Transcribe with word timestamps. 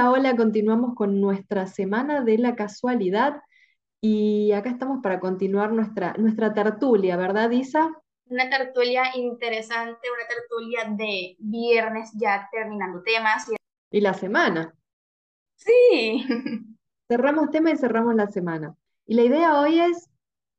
Hola, 0.00 0.12
hola, 0.12 0.36
continuamos 0.36 0.94
con 0.94 1.20
nuestra 1.20 1.66
semana 1.66 2.22
de 2.22 2.38
la 2.38 2.56
casualidad 2.56 3.42
y 4.00 4.50
acá 4.52 4.70
estamos 4.70 5.02
para 5.02 5.20
continuar 5.20 5.72
nuestra, 5.72 6.14
nuestra 6.16 6.54
tertulia, 6.54 7.18
¿verdad, 7.18 7.50
Isa? 7.50 7.92
Una 8.24 8.48
tertulia 8.48 9.14
interesante, 9.14 10.08
una 10.10 10.26
tertulia 10.26 10.96
de 10.96 11.36
viernes 11.38 12.12
ya 12.14 12.48
terminando 12.50 13.02
temas. 13.02 13.50
Y 13.90 14.00
la 14.00 14.14
semana. 14.14 14.74
Sí. 15.56 16.24
Cerramos 17.06 17.50
tema 17.50 17.70
y 17.70 17.76
cerramos 17.76 18.14
la 18.14 18.28
semana. 18.28 18.74
Y 19.04 19.16
la 19.16 19.22
idea 19.24 19.60
hoy 19.60 19.80
es 19.80 20.08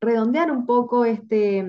redondear 0.00 0.52
un 0.52 0.66
poco 0.66 1.04
este, 1.04 1.66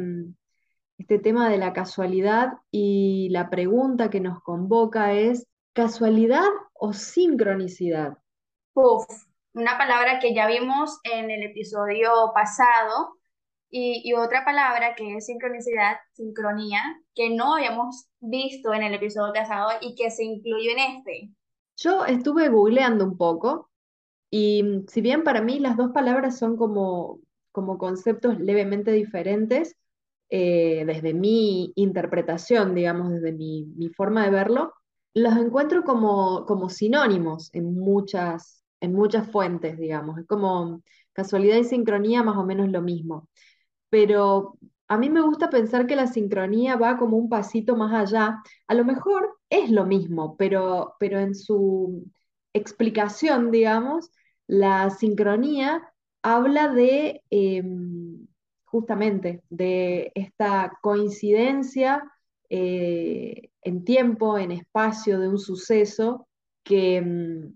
este 1.00 1.18
tema 1.18 1.50
de 1.50 1.58
la 1.58 1.74
casualidad 1.74 2.54
y 2.70 3.30
la 3.32 3.50
pregunta 3.50 4.12
que 4.12 4.20
nos 4.20 4.44
convoca 4.44 5.14
es, 5.14 5.48
¿casualidad 5.74 6.48
o 6.74 6.94
sincronicidad? 6.94 8.18
Uf, 8.74 9.06
una 9.54 9.78
palabra 9.78 10.20
que 10.20 10.34
ya 10.34 10.48
vimos 10.48 11.00
en 11.04 11.30
el 11.30 11.44
episodio 11.44 12.10
pasado 12.34 13.18
y, 13.76 14.14
otra 14.14 14.46
palabra 14.46 14.94
que 14.94 15.16
es 15.16 15.26
sincronicidad, 15.26 15.98
sincronía, 16.12 16.80
que 17.16 17.32
no 17.32 17.56
habíamos 17.56 18.08
visto 18.20 18.72
en 18.72 18.84
el 18.84 18.94
episodio 18.94 19.34
pasado 19.34 19.72
y 19.82 19.96
que 19.96 20.12
se 20.12 20.24
incluyó 20.24 20.72
en 20.72 20.80
este. 20.80 21.32
Yo 21.78 22.06
estuve 22.06 22.50
googleando 22.50 23.04
un 23.04 23.18
poco 23.18 23.72
y 24.30 24.84
si 24.88 25.02
bien 25.02 25.24
para 25.24 25.42
mí 25.42 25.60
las 25.60 25.76
dos 25.76 25.92
palabras 25.92 26.38
son 26.38 26.56
como, 26.56 27.20
como 27.52 27.80
conceptos 27.80 28.40
levemente 28.40 28.92
diferentes, 28.92 29.76
eh, 30.30 30.84
desde 30.86 31.16
mi 31.16 31.74
interpretación, 31.76 32.76
digamos, 32.76 33.12
desde 33.12 33.32
mi, 33.32 33.66
mi 33.76 33.90
forma 33.90 34.24
de 34.24 34.30
verlo, 34.30 34.74
los 35.14 35.36
encuentro 35.38 35.84
como, 35.84 36.46
como 36.46 36.70
sinónimos 36.70 37.50
en 37.54 37.76
muchas, 37.76 38.64
en 38.82 38.94
muchas 38.94 39.30
fuentes, 39.32 39.78
digamos. 39.78 40.18
Es 40.20 40.26
como 40.28 40.82
casualidad 41.14 41.58
y 41.58 41.64
sincronía 41.66 42.24
más 42.24 42.38
o 42.38 42.46
menos 42.46 42.70
lo 42.70 42.82
mismo. 42.82 43.30
Pero 43.90 44.58
a 44.88 44.98
mí 44.98 45.10
me 45.10 45.22
gusta 45.22 45.50
pensar 45.50 45.88
que 45.88 45.96
la 45.96 46.08
sincronía 46.08 46.76
va 46.78 46.98
como 46.98 47.18
un 47.18 47.30
pasito 47.30 47.76
más 47.76 47.94
allá. 47.94 48.42
A 48.68 48.74
lo 48.76 48.86
mejor 48.86 49.38
es 49.50 49.70
lo 49.72 49.86
mismo, 49.86 50.36
pero, 50.38 50.96
pero 51.00 51.20
en 51.20 51.36
su 51.36 52.06
explicación, 52.54 53.52
digamos, 53.52 54.12
la 54.48 54.90
sincronía 54.90 55.82
habla 56.22 56.70
de 56.70 57.24
em, 57.30 58.28
justamente 58.66 59.44
de 59.50 60.12
esta 60.16 60.74
coincidencia 60.82 62.04
eh, 62.50 63.50
en 63.64 63.84
tiempo, 63.86 64.38
en 64.38 64.52
espacio 64.52 65.20
de 65.20 65.30
un 65.30 65.38
suceso 65.40 66.28
que, 66.64 67.02
mm, 67.02 67.54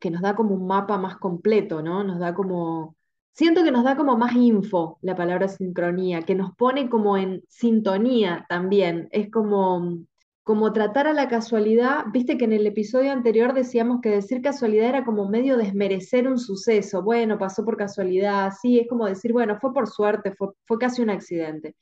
que 0.00 0.10
nos 0.10 0.22
da 0.22 0.34
como 0.36 0.54
un 0.54 0.66
mapa 0.66 0.98
más 0.98 1.16
completo, 1.18 1.82
¿no? 1.82 2.04
Nos 2.04 2.18
da 2.18 2.34
como, 2.34 2.96
siento 3.32 3.64
que 3.64 3.70
nos 3.72 3.84
da 3.84 3.96
como 3.96 4.16
más 4.16 4.34
info 4.36 4.98
la 5.02 5.16
palabra 5.16 5.48
sincronía, 5.48 6.22
que 6.22 6.34
nos 6.34 6.54
pone 6.56 6.88
como 6.90 7.16
en 7.16 7.42
sintonía 7.48 8.44
también. 8.48 9.08
Es 9.12 9.30
como, 9.30 9.98
como 10.42 10.72
tratar 10.72 11.06
a 11.06 11.12
la 11.12 11.28
casualidad, 11.28 12.04
viste 12.12 12.36
que 12.36 12.44
en 12.46 12.52
el 12.52 12.66
episodio 12.66 13.12
anterior 13.12 13.54
decíamos 13.54 14.00
que 14.02 14.10
decir 14.10 14.42
casualidad 14.42 14.88
era 14.88 15.04
como 15.04 15.28
medio 15.28 15.56
desmerecer 15.56 16.26
un 16.28 16.38
suceso, 16.38 17.02
bueno, 17.02 17.38
pasó 17.38 17.64
por 17.64 17.76
casualidad, 17.76 18.52
sí, 18.60 18.80
es 18.80 18.88
como 18.88 19.06
decir, 19.06 19.32
bueno, 19.32 19.58
fue 19.60 19.72
por 19.72 19.88
suerte, 19.88 20.34
fue, 20.34 20.48
fue 20.66 20.78
casi 20.78 21.02
un 21.02 21.10
accidente 21.10 21.76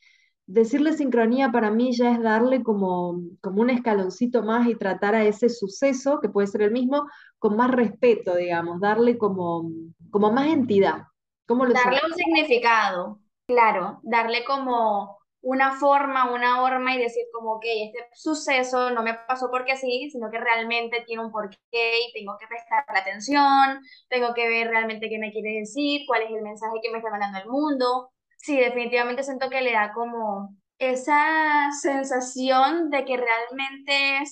decirle 0.51 0.93
sincronía 0.93 1.51
para 1.53 1.71
mí 1.71 1.93
ya 1.93 2.13
es 2.13 2.23
darle 2.23 2.63
como, 2.63 3.21
como 3.41 3.63
un 3.63 3.71
escaloncito 3.71 4.43
más 4.43 4.67
y 4.67 4.75
tratar 4.75 5.15
a 5.15 5.25
ese 5.25 5.49
suceso, 5.49 6.19
que 6.21 6.29
puede 6.29 6.49
ser 6.49 6.63
el 6.63 6.73
mismo, 6.73 7.07
con 7.39 7.57
más 7.57 7.71
respeto, 7.71 8.35
digamos, 8.35 8.81
darle 8.81 9.17
como, 9.17 9.71
como 10.11 10.33
más 10.33 10.49
entidad. 10.49 11.05
¿Cómo 11.47 11.65
lo 11.65 11.73
darle 11.73 12.01
un 12.07 12.15
significado, 12.15 13.21
claro, 13.47 14.01
darle 14.03 14.45
como 14.45 15.19
una 15.43 15.73
forma, 15.73 16.33
una 16.33 16.63
horma 16.63 16.95
y 16.95 16.99
decir 16.99 17.25
como, 17.33 17.55
ok, 17.55 17.65
este 17.65 18.09
suceso 18.13 18.91
no 18.91 19.03
me 19.03 19.15
pasó 19.27 19.51
porque 19.51 19.77
sí, 19.77 20.11
sino 20.11 20.31
que 20.31 20.39
realmente 20.39 21.03
tiene 21.07 21.25
un 21.25 21.33
porqué 21.33 21.59
y 21.73 22.13
tengo 22.13 22.37
que 22.39 22.47
prestar 22.47 22.85
atención, 22.89 23.81
tengo 24.09 24.35
que 24.35 24.49
ver 24.49 24.69
realmente 24.69 25.09
qué 25.09 25.19
me 25.19 25.33
quiere 25.33 25.61
decir, 25.61 26.03
cuál 26.07 26.23
es 26.23 26.31
el 26.31 26.43
mensaje 26.43 26.77
que 26.83 26.91
me 26.91 26.99
está 26.99 27.11
mandando 27.11 27.39
el 27.39 27.49
mundo, 27.49 28.11
sí, 28.43 28.57
definitivamente 28.59 29.23
siento 29.23 29.49
que 29.51 29.63
le 29.63 29.73
da 29.73 29.93
como 29.93 30.57
esa 30.79 31.69
sensación 31.81 32.91
de 32.91 33.05
que 33.05 33.17
realmente 33.17 34.25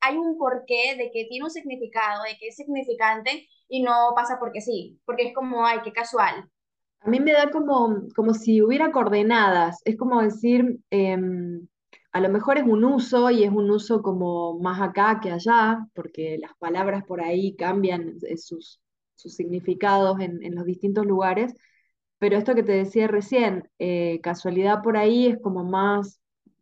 hay 0.00 0.16
un 0.16 0.38
porqué, 0.38 0.94
de 0.96 1.10
que 1.12 1.26
tiene 1.28 1.44
un 1.44 1.50
significado, 1.50 2.22
de 2.24 2.38
que 2.38 2.48
es 2.48 2.56
significante 2.56 3.48
y 3.68 3.82
no 3.82 4.12
pasa 4.14 4.38
porque 4.38 4.60
sí, 4.60 5.00
porque 5.04 5.28
es 5.28 5.34
como, 5.34 5.66
ay, 5.66 5.80
qué 5.82 5.92
casual. 5.92 6.48
A 7.00 7.08
mí 7.08 7.20
me 7.20 7.32
da 7.32 7.50
como, 7.50 8.02
como 8.14 8.34
si 8.34 8.62
hubiera 8.62 8.90
coordenadas, 8.92 9.80
es 9.84 9.96
como 9.96 10.20
decir, 10.22 10.80
em, 10.90 11.66
a 12.12 12.20
lo 12.20 12.28
mejor 12.28 12.58
es 12.58 12.64
un 12.64 12.84
uso 12.84 13.30
y 13.30 13.44
es 13.44 13.50
un 13.50 13.70
uso 13.70 14.02
como 14.02 14.58
más 14.58 14.80
acá 14.80 15.20
que 15.20 15.30
allá, 15.30 15.78
porque 15.94 16.38
las 16.40 16.52
palabras 16.58 17.04
por 17.04 17.20
ahí 17.20 17.54
cambian 17.56 18.14
eh, 18.28 18.36
sus, 18.36 18.80
sus 19.14 19.34
significados 19.34 20.20
en, 20.20 20.42
en 20.42 20.54
los 20.54 20.64
distintos 20.64 21.06
lugares, 21.06 21.54
pero 22.18 22.36
esto 22.36 22.54
que 22.54 22.62
te 22.62 22.72
decía 22.72 23.08
recién, 23.08 23.68
eh, 23.78 24.20
casualidad 24.22 24.82
por 24.82 24.96
ahí 24.96 25.26
es 25.26 25.38
como 25.42 25.64
más 25.64 26.20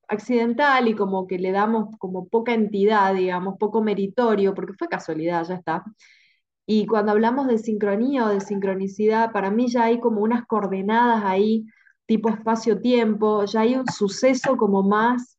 accidental 0.09 0.89
y 0.89 0.95
como 0.95 1.27
que 1.27 1.39
le 1.39 1.53
damos 1.53 1.97
como 1.99 2.29
poca 2.29 2.55
entidad, 2.55 3.15
digamos, 3.15 3.57
poco 3.59 3.83
meritorio, 3.83 4.55
porque 4.55 4.75
fue 4.75 4.89
casualidad, 4.89 5.45
ya 5.47 5.55
está. 5.57 5.85
Y 6.67 6.87
cuando 6.87 7.13
hablamos 7.13 7.47
de 7.47 7.59
sincronía 7.59 8.25
o 8.27 8.29
de 8.29 8.41
sincronicidad, 8.41 9.33
para 9.33 9.51
mí 9.51 9.69
ya 9.69 9.85
hay 9.85 10.01
como 10.01 10.23
unas 10.23 10.47
coordenadas 10.47 11.25
ahí, 11.25 11.67
tipo 12.07 12.29
espacio-tiempo, 12.31 13.45
ya 13.45 13.61
hay 13.61 13.77
un 13.77 13.87
suceso 13.87 14.57
como 14.57 14.83
más 14.83 15.39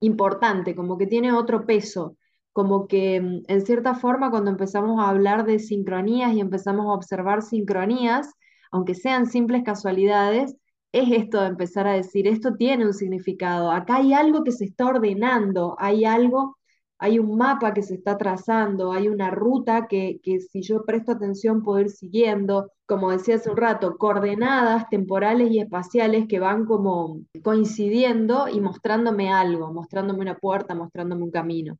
importante, 0.00 0.74
como 0.76 0.98
que 0.98 1.06
tiene 1.06 1.32
otro 1.32 1.66
peso, 1.66 2.16
como 2.52 2.86
que 2.88 3.20
mm, 3.20 3.42
en 3.48 3.66
cierta 3.66 3.94
forma 3.94 4.30
cuando 4.30 4.50
empezamos 4.50 5.00
a 5.00 5.08
hablar 5.10 5.44
de 5.46 5.58
sincronías 5.58 6.32
y 6.34 6.40
empezamos 6.40 6.86
a 6.86 6.92
observar 6.94 7.42
sincronías, 7.42 8.32
aunque 8.70 8.94
sean 8.94 9.26
simples 9.26 9.62
casualidades, 9.64 10.56
es 10.92 11.10
esto 11.12 11.40
de 11.40 11.48
empezar 11.48 11.86
a 11.86 11.92
decir, 11.92 12.26
esto 12.26 12.54
tiene 12.56 12.86
un 12.86 12.94
significado, 12.94 13.70
acá 13.70 13.96
hay 13.96 14.12
algo 14.14 14.44
que 14.44 14.52
se 14.52 14.64
está 14.64 14.86
ordenando, 14.86 15.76
hay 15.78 16.04
algo, 16.04 16.56
hay 16.98 17.18
un 17.18 17.36
mapa 17.36 17.74
que 17.74 17.82
se 17.82 17.94
está 17.94 18.16
trazando, 18.18 18.92
hay 18.92 19.08
una 19.08 19.30
ruta 19.30 19.86
que, 19.86 20.18
que 20.22 20.40
si 20.40 20.62
yo 20.62 20.84
presto 20.84 21.12
atención 21.12 21.62
puedo 21.62 21.80
ir 21.80 21.90
siguiendo, 21.90 22.72
como 22.86 23.10
decía 23.10 23.36
hace 23.36 23.50
un 23.50 23.56
rato, 23.56 23.98
coordenadas 23.98 24.88
temporales 24.88 25.50
y 25.50 25.60
espaciales 25.60 26.26
que 26.26 26.40
van 26.40 26.64
como 26.64 27.20
coincidiendo 27.44 28.48
y 28.48 28.60
mostrándome 28.60 29.32
algo, 29.32 29.72
mostrándome 29.72 30.22
una 30.22 30.38
puerta, 30.38 30.74
mostrándome 30.74 31.22
un 31.22 31.30
camino. 31.30 31.76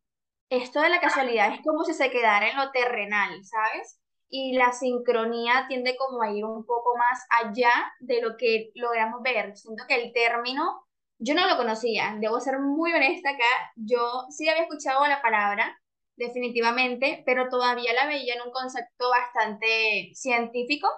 Esto 0.51 0.81
de 0.81 0.91
la 0.91 1.01
casualidad 1.01 1.53
es 1.55 1.61
como 1.63 1.85
si 1.85 1.95
se 1.95 2.11
quedara 2.11 2.49
en 2.51 2.57
lo 2.57 2.71
terrenal, 2.71 3.45
¿sabes? 3.45 3.99
Y 4.29 4.53
la 4.55 4.73
sincronía 4.73 5.67
tiende 5.69 5.97
como 5.97 6.23
a 6.23 6.31
ir 6.31 6.45
un 6.45 6.65
poco 6.65 6.97
más 6.97 7.27
allá 7.31 7.71
de 8.01 8.21
lo 8.23 8.37
que 8.37 8.71
logramos 8.75 9.23
ver. 9.23 9.57
Siento 9.57 9.85
que 9.89 9.95
el 9.97 10.13
término, 10.13 10.83
yo 11.19 11.35
no 11.35 11.47
lo 11.49 11.57
conocía, 11.57 12.17
debo 12.21 12.41
ser 12.41 12.59
muy 12.61 12.93
honesta 12.93 13.31
acá, 13.31 13.73
yo 13.77 14.25
sí 14.31 14.49
había 14.49 14.63
escuchado 14.65 15.07
la 15.07 15.23
palabra, 15.23 15.79
definitivamente, 16.17 17.23
pero 17.27 17.49
todavía 17.49 17.93
la 17.95 18.07
veía 18.07 18.35
en 18.35 18.43
un 18.43 18.53
concepto 18.53 19.09
bastante 19.11 20.11
científico, 20.15 20.89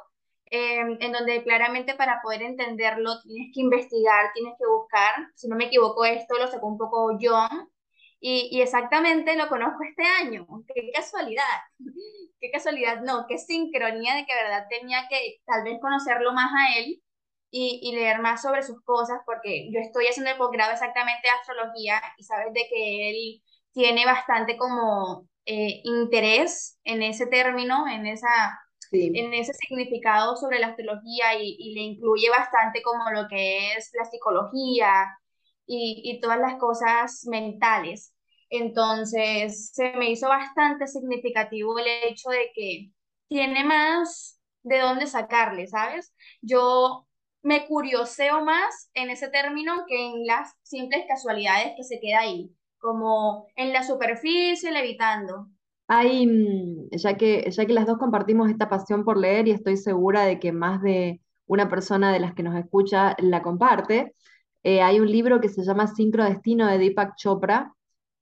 em, 0.46 0.96
en 1.00 1.12
donde 1.12 1.42
claramente 1.44 1.94
para 1.94 2.20
poder 2.22 2.42
entenderlo 2.42 3.20
tienes 3.22 3.50
que 3.54 3.60
investigar, 3.60 4.32
tienes 4.34 4.54
que 4.58 4.66
buscar, 4.66 5.14
si 5.34 5.48
no 5.48 5.56
me 5.56 5.66
equivoco 5.66 6.04
esto 6.04 6.36
lo 6.38 6.48
sacó 6.48 6.66
un 6.66 6.78
poco 6.78 7.16
John, 7.20 7.70
y, 8.20 8.48
y 8.52 8.60
exactamente 8.60 9.36
lo 9.36 9.48
conozco 9.48 9.82
este 9.82 10.04
año, 10.04 10.46
qué 10.74 10.90
casualidad 10.92 11.44
qué 12.40 12.50
casualidad, 12.50 13.00
no, 13.02 13.26
qué 13.28 13.38
sincronía 13.38 14.14
de 14.16 14.24
que 14.26 14.34
verdad 14.34 14.66
tenía 14.68 15.06
que 15.08 15.40
tal 15.46 15.62
vez 15.64 15.78
conocerlo 15.80 16.32
más 16.32 16.50
a 16.52 16.78
él 16.78 17.02
y, 17.50 17.80
y 17.82 17.94
leer 17.94 18.20
más 18.20 18.42
sobre 18.42 18.62
sus 18.62 18.82
cosas, 18.82 19.20
porque 19.26 19.70
yo 19.72 19.80
estoy 19.80 20.06
haciendo 20.06 20.30
el 20.32 20.38
posgrado 20.38 20.72
exactamente 20.72 21.22
de 21.22 21.30
astrología 21.30 22.00
y 22.16 22.24
sabes 22.24 22.52
de 22.54 22.66
que 22.68 23.10
él 23.10 23.42
tiene 23.72 24.06
bastante 24.06 24.56
como 24.56 25.28
eh, 25.46 25.80
interés 25.84 26.78
en 26.84 27.02
ese 27.02 27.26
término, 27.26 27.86
en, 27.88 28.06
esa, 28.06 28.58
en 28.92 29.34
ese 29.34 29.52
significado 29.54 30.36
sobre 30.36 30.58
la 30.60 30.68
astrología 30.68 31.34
y, 31.40 31.56
y, 31.58 31.74
le 31.74 31.80
incluye 31.82 32.30
bastante 32.30 32.82
como 32.82 33.10
lo 33.10 33.28
que 33.28 33.74
es 33.74 33.90
la 33.94 34.04
psicología 34.04 35.06
y, 35.72 36.20
todas 36.20 36.38
las 36.38 36.56
cosas 36.56 37.26
mentales. 37.30 38.12
Entonces, 38.48 39.70
se 39.72 39.92
me 39.92 40.10
hizo 40.10 40.28
bastante 40.28 40.86
significativo 40.88 41.78
el 41.78 41.86
hecho 42.08 42.30
de 42.30 42.50
que 42.54 42.90
tiene 43.28 43.64
más 43.64 44.40
de 44.62 44.78
dónde 44.80 45.06
sacarle, 45.06 45.68
¿sabes? 45.68 46.12
Yo 46.42 47.06
me 47.42 47.66
curioseo 47.66 48.44
más 48.44 48.90
en 48.94 49.10
ese 49.10 49.28
término 49.28 49.84
que 49.86 50.08
en 50.08 50.26
las 50.26 50.52
simples 50.62 51.04
casualidades 51.08 51.74
que 51.76 51.84
se 51.84 52.00
queda 52.00 52.20
ahí, 52.20 52.50
como 52.78 53.46
en 53.54 53.72
la 53.72 53.84
superficie, 53.84 54.72
levitando. 54.72 55.46
Hay, 55.86 56.26
mm, 56.26 56.88
ya 56.90 57.16
que, 57.16 57.48
ya 57.50 57.64
que 57.64 57.72
las 57.72 57.86
dos 57.86 57.98
compartimos 57.98 58.50
esta 58.50 58.68
pasión 58.68 59.04
por 59.04 59.16
leer 59.16 59.46
y 59.46 59.52
estoy 59.52 59.76
segura 59.76 60.24
de 60.24 60.40
que 60.40 60.52
más 60.52 60.82
de 60.82 61.20
una 61.46 61.68
persona 61.68 62.12
de 62.12 62.20
las 62.20 62.34
que 62.34 62.42
nos 62.42 62.56
escucha 62.56 63.16
la 63.18 63.42
comparte, 63.42 64.14
eh, 64.62 64.82
hay 64.82 65.00
un 65.00 65.10
libro 65.10 65.40
que 65.40 65.48
se 65.48 65.62
llama 65.64 65.86
Sincrodestino 65.86 66.66
de 66.66 66.78
Deepak 66.78 67.16
Chopra, 67.16 67.74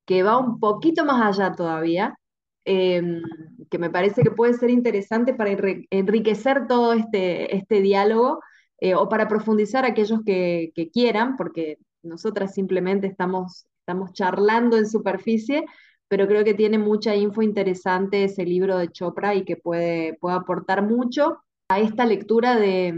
que 0.05 0.23
va 0.23 0.37
un 0.37 0.59
poquito 0.59 1.05
más 1.05 1.39
allá 1.39 1.53
todavía, 1.55 2.17
em, 2.65 3.21
que 3.69 3.79
me 3.79 3.89
parece 3.89 4.21
que 4.23 4.31
puede 4.31 4.53
ser 4.53 4.69
interesante 4.69 5.33
para 5.33 5.51
enri- 5.51 5.87
enriquecer 5.91 6.67
todo 6.67 6.93
este, 6.93 7.55
este 7.55 7.81
diálogo 7.81 8.39
eh, 8.79 8.95
o 8.95 9.09
para 9.09 9.27
profundizar 9.27 9.85
aquellos 9.85 10.21
que, 10.25 10.71
que 10.75 10.89
quieran, 10.89 11.35
porque 11.37 11.77
nosotras 12.03 12.53
simplemente 12.53 13.07
estamos, 13.07 13.65
estamos 13.81 14.13
charlando 14.13 14.77
en 14.77 14.87
superficie 14.89 15.65
pero 16.07 16.27
creo 16.27 16.43
que 16.43 16.55
tiene 16.55 16.79
mucha 16.79 17.15
info 17.15 17.41
interesante 17.43 18.23
ese 18.23 18.43
libro 18.43 18.77
de 18.77 18.89
Chopra 18.89 19.35
y 19.35 19.45
que 19.45 19.57
puede, 19.57 20.15
puede 20.19 20.35
aportar 20.37 20.81
mucho 20.81 21.37
a 21.69 21.79
esta 21.79 22.05
lectura 22.05 22.55
de, 22.57 22.95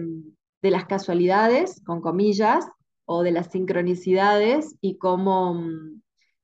de 0.62 0.72
las 0.72 0.86
casualidades, 0.86 1.82
con 1.86 2.00
comillas, 2.00 2.66
o 3.12 3.24
de 3.24 3.32
las 3.32 3.52
sincronicidades 3.52 4.76
y 4.80 4.98
cómo, 4.98 5.62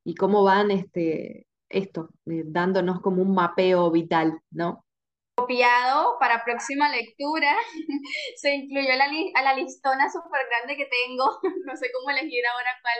y 0.03 0.15
cómo 0.15 0.43
van 0.43 0.69
este, 0.69 1.47
esto, 1.69 2.09
eh, 2.25 2.43
dándonos 2.45 2.99
como 2.99 3.21
un 3.21 3.33
mapeo 3.33 3.89
vital, 3.89 4.41
¿no? 4.51 4.85
Copiado 5.35 6.17
para 6.19 6.43
próxima 6.43 6.89
lectura. 6.89 7.55
Se 8.35 8.53
incluyó 8.53 8.91
a 8.91 9.41
la, 9.43 9.53
listona 9.55 10.09
súper 10.09 10.41
grande 10.49 10.75
que 10.75 10.89
tengo. 11.07 11.39
No 11.65 11.77
sé 11.77 11.89
cómo 11.93 12.09
elegir 12.09 12.43
ahora 12.45 12.69
cuál 12.81 12.97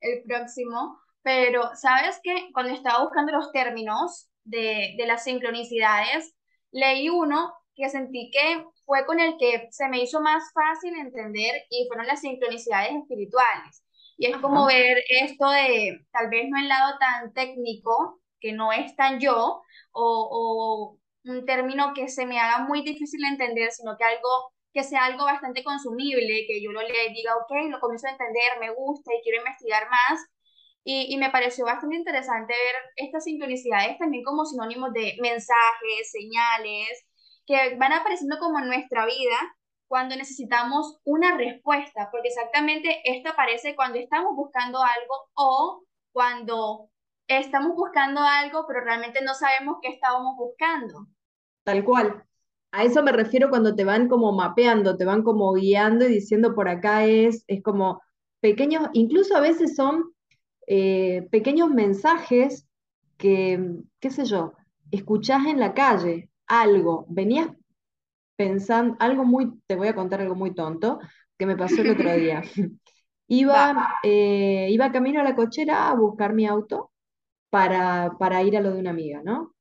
el 0.00 0.22
próximo. 0.22 1.00
Pero, 1.22 1.74
¿sabes 1.74 2.20
qué? 2.22 2.50
Cuando 2.52 2.72
estaba 2.72 3.02
buscando 3.02 3.32
los 3.32 3.50
términos 3.50 4.28
de, 4.44 4.94
de 4.96 5.06
las 5.06 5.24
sincronicidades, 5.24 6.34
leí 6.70 7.08
uno 7.08 7.52
que 7.74 7.88
sentí 7.88 8.30
que 8.30 8.64
fue 8.88 9.04
con 9.06 9.20
el 9.20 9.36
que 9.38 9.68
se 9.70 9.86
me 9.88 10.00
hizo 10.02 10.20
más 10.22 10.50
fácil 10.54 10.94
entender 10.98 11.54
y 11.68 11.86
fueron 11.88 12.06
las 12.06 12.22
sincronicidades 12.22 12.92
espirituales. 12.96 13.84
Y 14.16 14.26
es 14.28 14.36
como 14.38 14.66
ver 14.66 14.96
esto 15.10 15.50
de, 15.50 16.00
tal 16.10 16.30
vez 16.30 16.48
no 16.48 16.58
el 16.58 16.68
lado 16.68 16.98
tan 16.98 17.34
técnico, 17.34 18.18
que 18.40 18.52
no 18.52 18.72
es 18.72 18.96
tan 18.96 19.20
yo, 19.20 19.62
o, 19.92 20.98
o 21.22 21.30
un 21.30 21.44
término 21.44 21.92
que 21.94 22.08
se 22.08 22.24
me 22.24 22.40
haga 22.40 22.64
muy 22.64 22.82
difícil 22.82 23.20
de 23.20 23.28
entender, 23.28 23.70
sino 23.72 23.96
que 23.98 24.04
algo 24.04 24.52
que 24.72 24.82
sea 24.84 25.04
algo 25.04 25.24
bastante 25.24 25.62
consumible, 25.64 26.46
que 26.46 26.62
yo 26.62 26.72
lo 26.72 26.80
lea 26.80 27.04
y 27.10 27.14
diga, 27.14 27.36
ok, 27.36 27.68
lo 27.70 27.80
comienzo 27.80 28.06
a 28.06 28.12
entender, 28.12 28.58
me 28.60 28.70
gusta 28.74 29.12
y 29.14 29.22
quiero 29.22 29.38
investigar 29.40 29.88
más. 29.90 30.20
Y, 30.84 31.12
y 31.14 31.18
me 31.18 31.30
pareció 31.30 31.66
bastante 31.66 31.96
interesante 31.96 32.54
ver 32.54 32.74
estas 32.96 33.24
sincronicidades 33.24 33.98
también 33.98 34.24
como 34.24 34.46
sinónimos 34.46 34.92
de 34.94 35.16
mensajes, 35.20 36.10
señales, 36.10 37.04
que 37.48 37.76
van 37.76 37.94
apareciendo 37.94 38.38
como 38.38 38.58
en 38.58 38.66
nuestra 38.66 39.06
vida 39.06 39.56
cuando 39.88 40.14
necesitamos 40.14 40.98
una 41.04 41.34
respuesta, 41.36 42.10
porque 42.12 42.28
exactamente 42.28 43.00
esto 43.04 43.30
aparece 43.30 43.74
cuando 43.74 43.98
estamos 43.98 44.36
buscando 44.36 44.78
algo 44.80 45.30
o 45.34 45.82
cuando 46.12 46.90
estamos 47.26 47.74
buscando 47.74 48.20
algo, 48.20 48.66
pero 48.68 48.84
realmente 48.84 49.22
no 49.24 49.32
sabemos 49.32 49.78
qué 49.80 49.88
estábamos 49.88 50.36
buscando. 50.36 51.06
tal 51.64 51.82
cual. 51.84 52.22
A 52.70 52.84
eso 52.84 53.02
me 53.02 53.12
refiero 53.12 53.48
cuando 53.48 53.74
te 53.74 53.84
van 53.84 54.08
como 54.08 54.30
mapeando, 54.32 54.98
te 54.98 55.06
van 55.06 55.22
como 55.22 55.54
guiando 55.54 56.06
y 56.06 56.12
diciendo 56.12 56.54
por 56.54 56.68
acá 56.68 57.06
es, 57.06 57.44
es 57.46 57.62
como 57.62 58.02
pequeños, 58.40 58.90
incluso 58.92 59.34
a 59.34 59.40
veces 59.40 59.74
son 59.74 60.12
eh, 60.66 61.26
pequeños 61.30 61.70
mensajes 61.70 62.68
que, 63.16 63.58
qué 64.00 64.10
sé 64.10 64.26
yo, 64.26 64.52
escuchás 64.90 65.46
en 65.46 65.60
la 65.60 65.72
calle 65.72 66.28
algo, 66.48 67.06
venías 67.08 67.48
pensando, 68.36 68.96
algo 69.00 69.24
muy, 69.24 69.60
te 69.66 69.76
voy 69.76 69.88
a 69.88 69.94
contar 69.94 70.20
algo 70.20 70.34
muy 70.34 70.54
tonto 70.54 71.00
que 71.38 71.46
me 71.46 71.56
pasó 71.56 71.82
el 71.82 71.90
otro 71.90 72.12
día. 72.14 72.42
Iba, 73.30 73.74
eh, 74.02 74.68
iba 74.70 74.92
camino 74.92 75.20
a 75.20 75.24
la 75.24 75.36
cochera 75.36 75.90
a 75.90 75.94
buscar 75.94 76.34
mi 76.34 76.46
auto 76.46 76.92
para, 77.50 78.16
para 78.18 78.42
ir 78.42 78.56
a 78.56 78.60
lo 78.60 78.72
de 78.72 78.80
una 78.80 78.90
amiga, 78.90 79.22
¿no? 79.24 79.54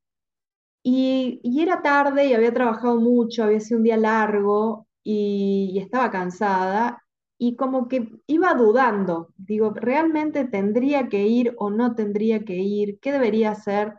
Y, 0.84 1.40
y 1.44 1.62
era 1.62 1.82
tarde 1.82 2.28
y 2.28 2.34
había 2.34 2.54
trabajado 2.54 2.96
mucho, 3.00 3.44
había 3.44 3.60
sido 3.60 3.78
un 3.80 3.84
día 3.84 3.98
largo 3.98 4.88
y, 5.04 5.72
y 5.74 5.80
estaba 5.80 6.12
cansada 6.12 7.04
y 7.38 7.56
como 7.56 7.88
que 7.88 8.10
iba 8.28 8.54
dudando, 8.56 9.30
digo, 9.38 9.72
¿realmente 9.76 10.46
tendría 10.46 11.10
que 11.10 11.28
ir 11.28 11.54
o 11.58 11.70
no 11.70 11.96
tendría 11.96 12.46
que 12.46 12.56
ir? 12.56 13.00
¿Qué 13.02 13.12
debería 13.12 13.52
hacer? 13.52 13.94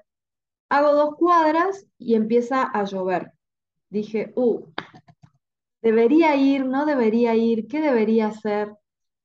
Hago 0.70 0.93
dos 0.93 1.17
cuadras 1.17 1.87
y 1.99 2.15
empieza 2.15 2.62
a 2.62 2.85
llover. 2.85 3.32
Dije, 3.91 4.32
uh, 4.37 4.62
¿debería 5.82 6.37
ir? 6.37 6.67
¿No 6.67 6.85
debería 6.85 7.35
ir? 7.35 7.67
¿Qué 7.69 7.81
debería 7.81 8.29
hacer? 8.29 8.76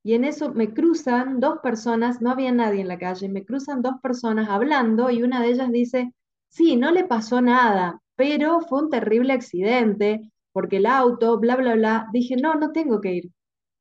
Y 0.02 0.14
en 0.14 0.24
eso 0.24 0.52
me 0.52 0.72
cruzan 0.74 1.40
dos 1.40 1.60
personas, 1.62 2.20
no 2.20 2.30
había 2.30 2.52
nadie 2.52 2.82
en 2.82 2.88
la 2.88 2.98
calle, 2.98 3.28
me 3.28 3.44
cruzan 3.44 3.80
dos 3.80 3.94
personas 4.02 4.48
hablando 4.50 5.10
y 5.10 5.22
una 5.22 5.40
de 5.40 5.48
ellas 5.48 5.70
dice, 5.70 6.12
sí, 6.48 6.76
no 6.76 6.90
le 6.90 7.04
pasó 7.04 7.40
nada, 7.40 8.02
pero 8.14 8.60
fue 8.60 8.82
un 8.82 8.90
terrible 8.90 9.32
accidente 9.32 10.30
porque 10.52 10.76
el 10.76 10.86
auto, 10.86 11.38
bla, 11.38 11.56
bla, 11.56 11.74
bla. 11.74 12.08
Dije, 12.12 12.36
no, 12.36 12.54
no 12.54 12.70
tengo 12.70 13.00
que 13.00 13.14
ir. 13.14 13.30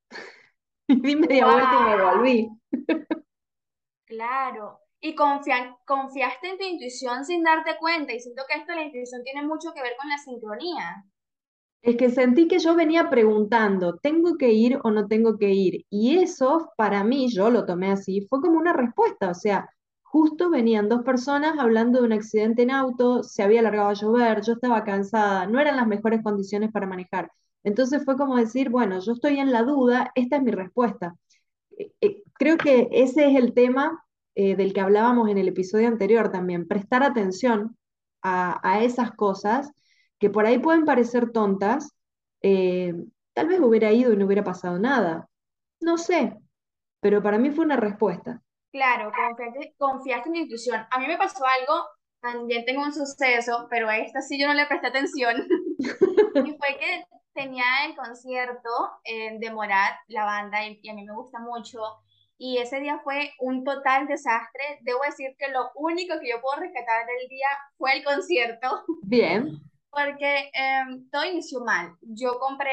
Y 0.87 0.99
di 0.99 1.15
media 1.15 1.45
vuelta 1.45 1.79
y 1.79 1.83
me 1.83 2.03
volví. 2.03 2.49
claro. 4.05 4.82
Y 5.03 5.13
confia- 5.13 5.77
confiaste 5.85 6.49
en 6.49 6.57
tu 6.57 6.63
intuición 6.63 7.25
sin 7.25 7.43
darte 7.43 7.77
cuenta, 7.77 8.11
y 8.11 8.19
siento 8.19 8.41
que 8.49 8.57
esto 8.57 8.73
la 8.73 8.85
intuición 8.85 9.23
tiene 9.23 9.43
mucho 9.45 9.71
que 9.71 9.83
ver 9.83 9.95
con 10.01 10.09
la 10.09 10.17
sincronía. 10.17 11.05
Es 11.81 11.97
que 11.97 12.09
sentí 12.09 12.47
que 12.47 12.59
yo 12.59 12.75
venía 12.75 13.09
preguntando, 13.09 13.97
¿tengo 13.97 14.37
que 14.37 14.51
ir 14.53 14.79
o 14.83 14.91
no 14.91 15.07
tengo 15.07 15.37
que 15.37 15.49
ir? 15.53 15.85
Y 15.89 16.17
eso, 16.17 16.71
para 16.77 17.03
mí, 17.03 17.29
yo 17.29 17.49
lo 17.49 17.65
tomé 17.65 17.91
así, 17.91 18.25
fue 18.29 18.39
como 18.41 18.57
una 18.57 18.73
respuesta. 18.73 19.29
O 19.29 19.33
sea, 19.33 19.69
justo 20.01 20.49
venían 20.49 20.87
dos 20.89 21.03
personas 21.03 21.59
hablando 21.59 21.99
de 21.99 22.05
un 22.05 22.13
accidente 22.13 22.63
en 22.63 22.71
auto, 22.71 23.21
se 23.23 23.43
había 23.43 23.59
alargado 23.59 23.89
a 23.89 23.93
llover, 23.93 24.41
yo 24.43 24.53
estaba 24.53 24.83
cansada, 24.85 25.45
no 25.47 25.59
eran 25.59 25.75
las 25.77 25.87
mejores 25.87 26.23
condiciones 26.23 26.71
para 26.71 26.87
manejar. 26.87 27.31
Entonces 27.65 28.03
fue 28.05 28.17
como 28.17 28.37
decir, 28.37 28.69
bueno, 28.69 28.99
yo 29.01 29.11
estoy 29.13 29.39
en 29.39 29.51
la 29.51 29.63
duda, 29.63 30.11
esta 30.15 30.37
es 30.37 30.43
mi 30.43 30.51
respuesta. 30.51 31.15
Eh, 31.77 31.91
eh, 32.01 32.23
creo 32.33 32.57
que 32.57 32.89
ese 32.91 33.27
es 33.29 33.35
el 33.37 33.53
tema 33.53 34.03
eh, 34.35 34.55
del 34.55 34.73
que 34.73 34.81
hablábamos 34.81 35.29
en 35.29 35.37
el 35.37 35.47
episodio 35.47 35.87
anterior 35.87 36.31
también, 36.31 36.67
prestar 36.67 37.03
atención 37.03 37.77
a, 38.21 38.81
esas 38.83 39.11
cosas 39.11 39.69
que 40.17 40.29
por 40.29 40.45
ahí 40.45 40.57
pueden 40.57 40.85
parecer 40.85 41.31
tontas, 41.31 41.93
eh, 42.41 42.93
tal 43.33 43.47
vez 43.47 43.59
hubiera 43.59 43.91
ido 43.91 44.13
y 44.13 44.17
no 44.17 44.25
hubiera 44.25 44.43
pasado 44.43 44.79
nada. 44.79 45.27
No 45.81 45.97
sé, 45.97 46.37
pero 47.01 47.21
para 47.21 47.37
mí 47.37 47.51
fue 47.51 47.65
una 47.65 47.75
respuesta. 47.75 48.41
Claro, 48.71 49.11
confiaste, 49.11 49.75
confiaste 49.77 50.29
en 50.29 50.33
tu 50.33 50.39
intuición. 50.39 50.85
A 50.89 50.99
mí 50.99 51.07
me 51.07 51.17
pasó 51.17 51.45
algo, 51.45 51.85
también 52.21 52.65
tengo 52.65 52.81
un 52.81 52.93
suceso, 52.93 53.67
pero 53.69 53.89
a 53.89 53.97
esta 53.97 54.21
sí 54.21 54.39
yo 54.39 54.47
no 54.47 54.53
le 54.53 54.65
presté 54.65 54.87
atención. 54.87 55.47
Y 56.35 56.57
fue 56.57 56.77
que 56.79 57.03
tenía 57.33 57.85
el 57.85 57.95
concierto 57.95 58.69
eh, 59.03 59.37
de 59.39 59.51
Morat, 59.51 59.93
la 60.07 60.25
banda, 60.25 60.65
y 60.65 60.89
a 60.89 60.93
mí 60.93 61.05
me 61.05 61.13
gusta 61.13 61.39
mucho. 61.39 61.79
Y 62.45 62.57
ese 62.57 62.81
día 62.81 62.99
fue 63.05 63.31
un 63.39 63.63
total 63.63 64.05
desastre. 64.05 64.79
Debo 64.81 64.99
decir 65.05 65.33
que 65.39 65.47
lo 65.47 65.71
único 65.75 66.19
que 66.19 66.29
yo 66.29 66.41
puedo 66.41 66.59
rescatar 66.59 67.05
del 67.05 67.29
día 67.29 67.47
fue 67.77 67.93
el 67.93 68.03
concierto, 68.03 68.83
Bien, 69.03 69.61
porque 69.89 70.51
em, 70.53 71.09
todo 71.09 71.23
inició 71.25 71.61
mal. 71.61 71.95
Yo 72.01 72.39
compré 72.39 72.71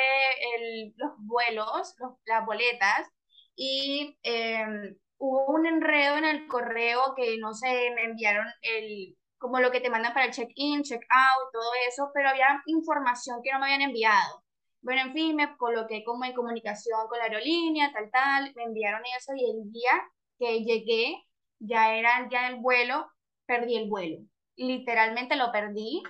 el- 0.57 0.93
los 0.97 1.13
vuelos, 1.19 1.95
los- 1.99 2.15
las 2.25 2.45
boletas, 2.47 3.09
y 3.55 4.19
em, 4.25 4.97
hubo 5.19 5.47
un 5.55 5.67
enredo 5.67 6.17
en 6.17 6.25
el 6.25 6.47
correo 6.49 7.15
que 7.17 7.37
no 7.39 7.53
sé, 7.55 7.91
me 7.95 8.05
enviaron 8.05 8.47
el, 8.63 9.17
como 9.39 9.61
lo 9.61 9.71
que 9.71 9.81
te 9.81 9.91
mandan 9.91 10.15
para 10.15 10.27
el 10.27 10.33
check-in, 10.33 10.83
check-out, 10.83 11.53
todo 11.53 11.71
eso, 11.89 12.11
pero 12.15 12.31
había 12.31 12.61
información 12.67 13.41
que 13.45 13.53
no 13.53 13.59
me 13.61 13.67
habían 13.67 13.83
enviado. 13.83 14.43
Bueno, 14.83 15.03
en 15.03 15.13
fin, 15.13 15.37
me 15.37 15.57
coloqué 15.57 16.03
como 16.05 16.25
en 16.25 16.33
comunicación 16.35 17.07
con 17.09 17.19
la 17.19 17.25
aerolínea, 17.25 17.93
tal, 17.93 18.11
tal, 18.11 18.53
me 18.57 18.65
enviaron 18.65 19.03
eso 19.17 19.33
y 19.37 19.45
el 19.51 19.71
día 19.73 19.93
que 20.39 20.63
llegué, 20.65 21.17
ya 21.59 21.95
era 21.95 22.21
el 22.21 22.29
día 22.29 22.43
del 22.45 22.57
vuelo, 22.61 23.07
perdí 23.47 23.77
el 23.77 23.89
vuelo. 23.91 24.19
Literalmente 24.57 25.37
lo 25.37 25.53
perdí 25.53 26.03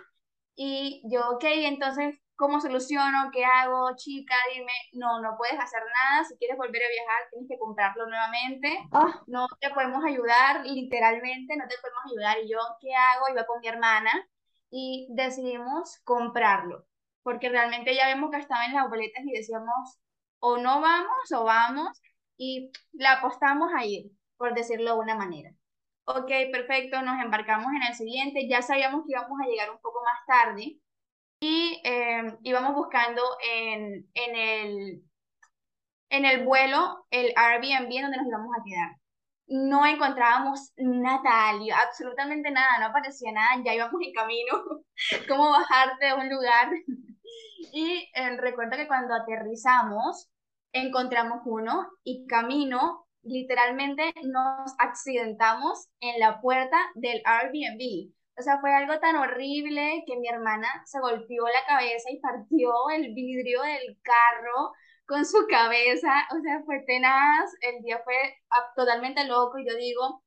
y 0.57 1.03
yo, 1.11 1.31
ok, 1.31 1.45
entonces, 1.45 2.17
¿cómo 2.37 2.61
soluciono? 2.61 3.31
¿Qué 3.33 3.45
hago? 3.45 3.95
Chica, 3.97 4.35
dime, 4.55 4.73
no, 4.93 5.21
no 5.23 5.37
puedes 5.39 5.59
hacer 5.59 5.83
nada. 5.83 6.25
Si 6.25 6.37
quieres 6.37 6.57
volver 6.59 6.83
a 6.85 6.89
viajar, 6.89 7.23
tienes 7.31 7.49
que 7.49 7.59
comprarlo 7.59 8.07
nuevamente. 8.07 8.79
ah, 8.93 9.23
No 9.27 9.47
te 9.61 9.71
podemos 9.71 10.05
ayudar, 10.05 10.67
literalmente, 10.67 11.57
no 11.57 11.67
te 11.69 11.77
podemos 11.81 12.03
ayudar. 12.13 12.39
Y 12.45 12.51
yo, 12.51 12.59
¿qué 12.81 12.95
hago? 12.95 13.29
Iba 13.31 13.47
con 13.47 13.61
mi 13.61 13.69
hermana 13.69 14.13
y 14.71 15.09
decidimos 15.13 15.99
comprarlo, 16.05 16.87
porque 17.23 17.49
realmente 17.49 17.95
ya 17.95 18.05
habíamos 18.05 18.31
gastado 18.31 18.63
en 18.67 18.75
las 18.75 18.89
boletas 18.89 19.25
y 19.25 19.33
decíamos, 19.33 19.99
o 20.41 20.59
no 20.59 20.81
vamos 20.81 21.33
o 21.33 21.45
vamos, 21.45 22.01
y 22.37 22.71
la 22.93 23.15
apostamos 23.15 23.71
a 23.77 23.85
ir, 23.85 24.11
por 24.37 24.55
decirlo 24.55 24.95
de 24.95 25.01
una 25.01 25.15
manera. 25.17 25.51
ok, 26.05 26.31
perfecto, 26.53 27.03
nos 27.03 27.23
embarcamos 27.23 27.73
en 27.75 27.83
el 27.85 27.95
siguiente, 27.95 28.49
ya 28.49 28.63
sabíamos 28.63 29.05
que 29.07 29.13
íbamos 29.13 29.39
a 29.43 29.49
llegar 29.49 29.71
un 29.71 29.81
poco 29.81 30.01
más 30.05 30.27
tarde 30.27 30.79
y 31.41 31.81
eh, 31.85 32.37
íbamos 32.43 32.75
buscando 32.75 33.23
en, 33.53 34.09
en, 34.15 34.37
el, 34.37 35.03
en 36.11 36.25
el 36.25 36.45
vuelo 36.45 37.07
el 37.11 37.33
Airbnb 37.37 38.03
donde 38.03 38.17
nos 38.19 38.27
íbamos 38.27 38.57
a 38.59 38.63
quedar. 38.65 38.97
No 39.47 39.85
encontrábamos 39.87 40.73
nada, 40.77 41.51
absolutamente 41.83 42.51
nada, 42.51 42.79
no 42.79 42.87
aparecía 42.87 43.33
nada, 43.33 43.63
ya 43.65 43.75
íbamos 43.75 44.01
en 44.03 44.13
camino, 44.13 44.53
cómo 45.29 45.51
bajarte 45.51 46.07
de 46.07 46.15
un 46.15 46.29
lugar. 46.31 46.71
Y 47.73 48.11
eh, 48.15 48.37
recuerdo 48.37 48.77
que 48.77 48.89
cuando 48.89 49.15
aterrizamos, 49.15 50.29
encontramos 50.73 51.43
uno 51.45 51.89
y 52.05 52.27
camino, 52.27 53.07
literalmente 53.23 54.13
nos 54.25 54.75
accidentamos 54.79 55.89
en 56.01 56.19
la 56.21 56.41
puerta 56.41 56.79
del 56.95 57.23
Airbnb. 57.25 58.13
O 58.39 58.43
sea, 58.43 58.59
fue 58.61 58.75
algo 58.75 58.99
tan 59.01 59.17
horrible 59.17 60.03
que 60.07 60.17
mi 60.17 60.29
hermana 60.29 60.69
se 60.87 61.01
golpeó 61.01 61.47
la 61.47 61.67
cabeza 61.67 62.11
y 62.11 62.21
partió 62.21 62.73
el 62.91 63.13
vidrio 63.15 63.63
del 63.63 63.99
carro 64.03 64.73
con 65.07 65.27
su 65.27 65.47
cabeza. 65.49 66.27
O 66.35 66.41
sea, 66.41 66.63
fue 66.65 66.83
tenaz. 66.87 67.51
El 67.61 67.83
día 67.83 68.01
fue 68.05 68.15
totalmente 68.77 69.25
loco 69.27 69.59
y 69.59 69.69
yo 69.69 69.77
digo, 69.77 70.23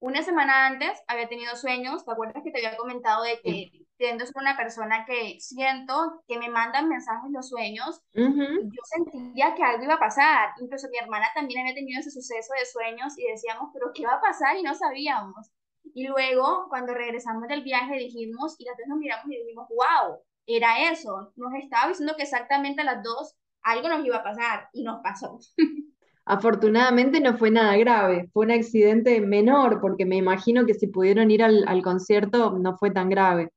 una 0.00 0.22
semana 0.22 0.66
antes 0.66 1.02
había 1.08 1.28
tenido 1.28 1.56
sueños. 1.56 2.04
¿Te 2.04 2.12
acuerdas 2.12 2.42
que 2.44 2.50
te 2.50 2.58
había 2.58 2.76
comentado 2.76 3.22
de 3.22 3.40
que 3.40 3.85
tiendo 3.96 4.26
ser 4.26 4.34
una 4.40 4.56
persona 4.56 5.04
que 5.06 5.38
siento 5.40 6.22
que 6.28 6.38
me 6.38 6.48
mandan 6.48 6.88
mensajes 6.88 7.26
en 7.26 7.32
los 7.32 7.48
sueños? 7.48 8.02
y 8.12 8.22
yo 8.22 8.82
sentía 8.84 9.54
que 9.54 9.62
algo 9.62 9.84
iba 9.84 9.94
a 9.94 9.98
pasar. 9.98 10.50
Incluso 10.60 10.88
mi 10.90 10.98
hermana 10.98 11.26
también 11.34 11.60
había 11.60 11.74
tenido 11.74 12.00
ese 12.00 12.10
suceso 12.10 12.52
de 12.58 12.66
sueños 12.66 13.18
y 13.18 13.30
decíamos, 13.30 13.70
pero 13.72 13.92
¿qué 13.94 14.06
va 14.06 14.14
a 14.14 14.20
pasar? 14.20 14.56
Y 14.56 14.62
no 14.62 14.74
sabíamos. 14.74 15.50
Y 15.94 16.06
luego, 16.06 16.66
cuando 16.68 16.94
regresamos 16.94 17.48
del 17.48 17.62
viaje, 17.62 17.96
dijimos, 17.96 18.56
y 18.58 18.64
las 18.64 18.76
dos 18.76 18.86
nos 18.88 18.98
miramos 18.98 19.26
y 19.26 19.38
dijimos, 19.38 19.68
wow, 19.68 20.18
era 20.46 20.90
eso. 20.90 21.32
Nos 21.36 21.54
estaba 21.54 21.88
diciendo 21.88 22.14
que 22.16 22.24
exactamente 22.24 22.82
a 22.82 22.84
las 22.84 23.02
dos 23.02 23.34
algo 23.62 23.88
nos 23.88 24.04
iba 24.04 24.16
a 24.16 24.22
pasar 24.22 24.68
y 24.72 24.82
nos 24.82 25.00
pasó. 25.02 25.38
Afortunadamente 26.28 27.20
no 27.20 27.36
fue 27.38 27.52
nada 27.52 27.76
grave, 27.76 28.28
fue 28.32 28.46
un 28.46 28.50
accidente 28.50 29.20
menor, 29.20 29.80
porque 29.80 30.04
me 30.04 30.16
imagino 30.16 30.66
que 30.66 30.74
si 30.74 30.88
pudieron 30.88 31.30
ir 31.30 31.42
al, 31.42 31.64
al 31.68 31.82
concierto 31.82 32.50
no 32.58 32.76
fue 32.76 32.90
tan 32.90 33.08
grave. 33.08 33.52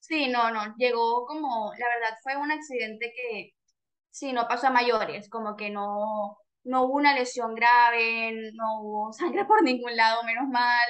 Sí, 0.00 0.28
no, 0.28 0.50
no, 0.52 0.74
llegó 0.78 1.26
como, 1.26 1.72
la 1.78 1.88
verdad 1.88 2.16
fue 2.22 2.36
un 2.36 2.50
accidente 2.52 3.12
que 3.14 3.54
sí, 4.10 4.32
no 4.32 4.48
pasó 4.48 4.68
a 4.68 4.70
mayores, 4.70 5.28
como 5.30 5.56
que 5.56 5.70
no, 5.70 6.38
no 6.64 6.84
hubo 6.84 6.94
una 6.94 7.14
lesión 7.14 7.54
grave, 7.54 8.52
no 8.54 8.80
hubo 8.82 9.12
sangre 9.14 9.44
por 9.46 9.62
ningún 9.62 9.96
lado, 9.96 10.22
menos 10.24 10.48
mal. 10.48 10.86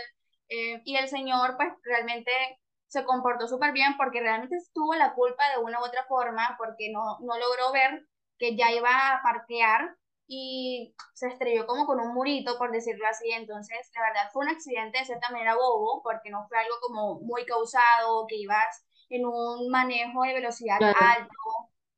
Eh, 0.48 0.82
y 0.84 0.96
el 0.96 1.08
señor 1.08 1.56
pues 1.56 1.72
realmente 1.84 2.32
se 2.88 3.04
comportó 3.04 3.48
súper 3.48 3.72
bien 3.72 3.96
porque 3.98 4.20
realmente 4.20 4.56
tuvo 4.74 4.94
la 4.94 5.14
culpa 5.14 5.44
de 5.50 5.58
una 5.64 5.80
u 5.80 5.84
otra 5.84 6.04
forma 6.06 6.56
porque 6.58 6.90
no, 6.92 7.18
no 7.20 7.38
logró 7.38 7.72
ver 7.72 8.06
que 8.38 8.56
ya 8.56 8.72
iba 8.72 8.90
a 9.14 9.22
parquear 9.22 9.96
y 10.28 10.94
se 11.14 11.28
estrelló 11.28 11.66
como 11.66 11.86
con 11.86 12.00
un 12.00 12.14
murito, 12.14 12.58
por 12.58 12.72
decirlo 12.72 13.06
así. 13.08 13.30
Entonces, 13.32 13.90
la 13.94 14.02
verdad 14.02 14.30
fue 14.32 14.44
un 14.46 14.50
accidente 14.52 14.98
de 14.98 15.04
cierta 15.06 15.30
manera 15.30 15.54
bobo 15.56 16.02
porque 16.02 16.30
no 16.30 16.46
fue 16.48 16.58
algo 16.58 16.76
como 16.82 17.20
muy 17.20 17.44
causado, 17.46 18.26
que 18.28 18.36
ibas 18.36 18.86
en 19.08 19.26
un 19.26 19.68
manejo 19.70 20.22
de 20.22 20.34
velocidad 20.34 20.78
alto. 20.82 21.34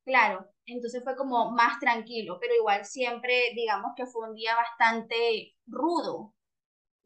Claro, 0.04 0.46
entonces 0.66 1.02
fue 1.04 1.16
como 1.16 1.50
más 1.52 1.78
tranquilo, 1.80 2.38
pero 2.40 2.54
igual 2.54 2.84
siempre 2.84 3.52
digamos 3.54 3.92
que 3.96 4.06
fue 4.06 4.28
un 4.28 4.34
día 4.34 4.54
bastante 4.56 5.54
rudo 5.66 6.34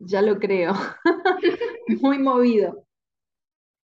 ya 0.05 0.23
lo 0.23 0.39
creo. 0.39 0.75
Muy 2.01 2.19
movido. 2.19 2.87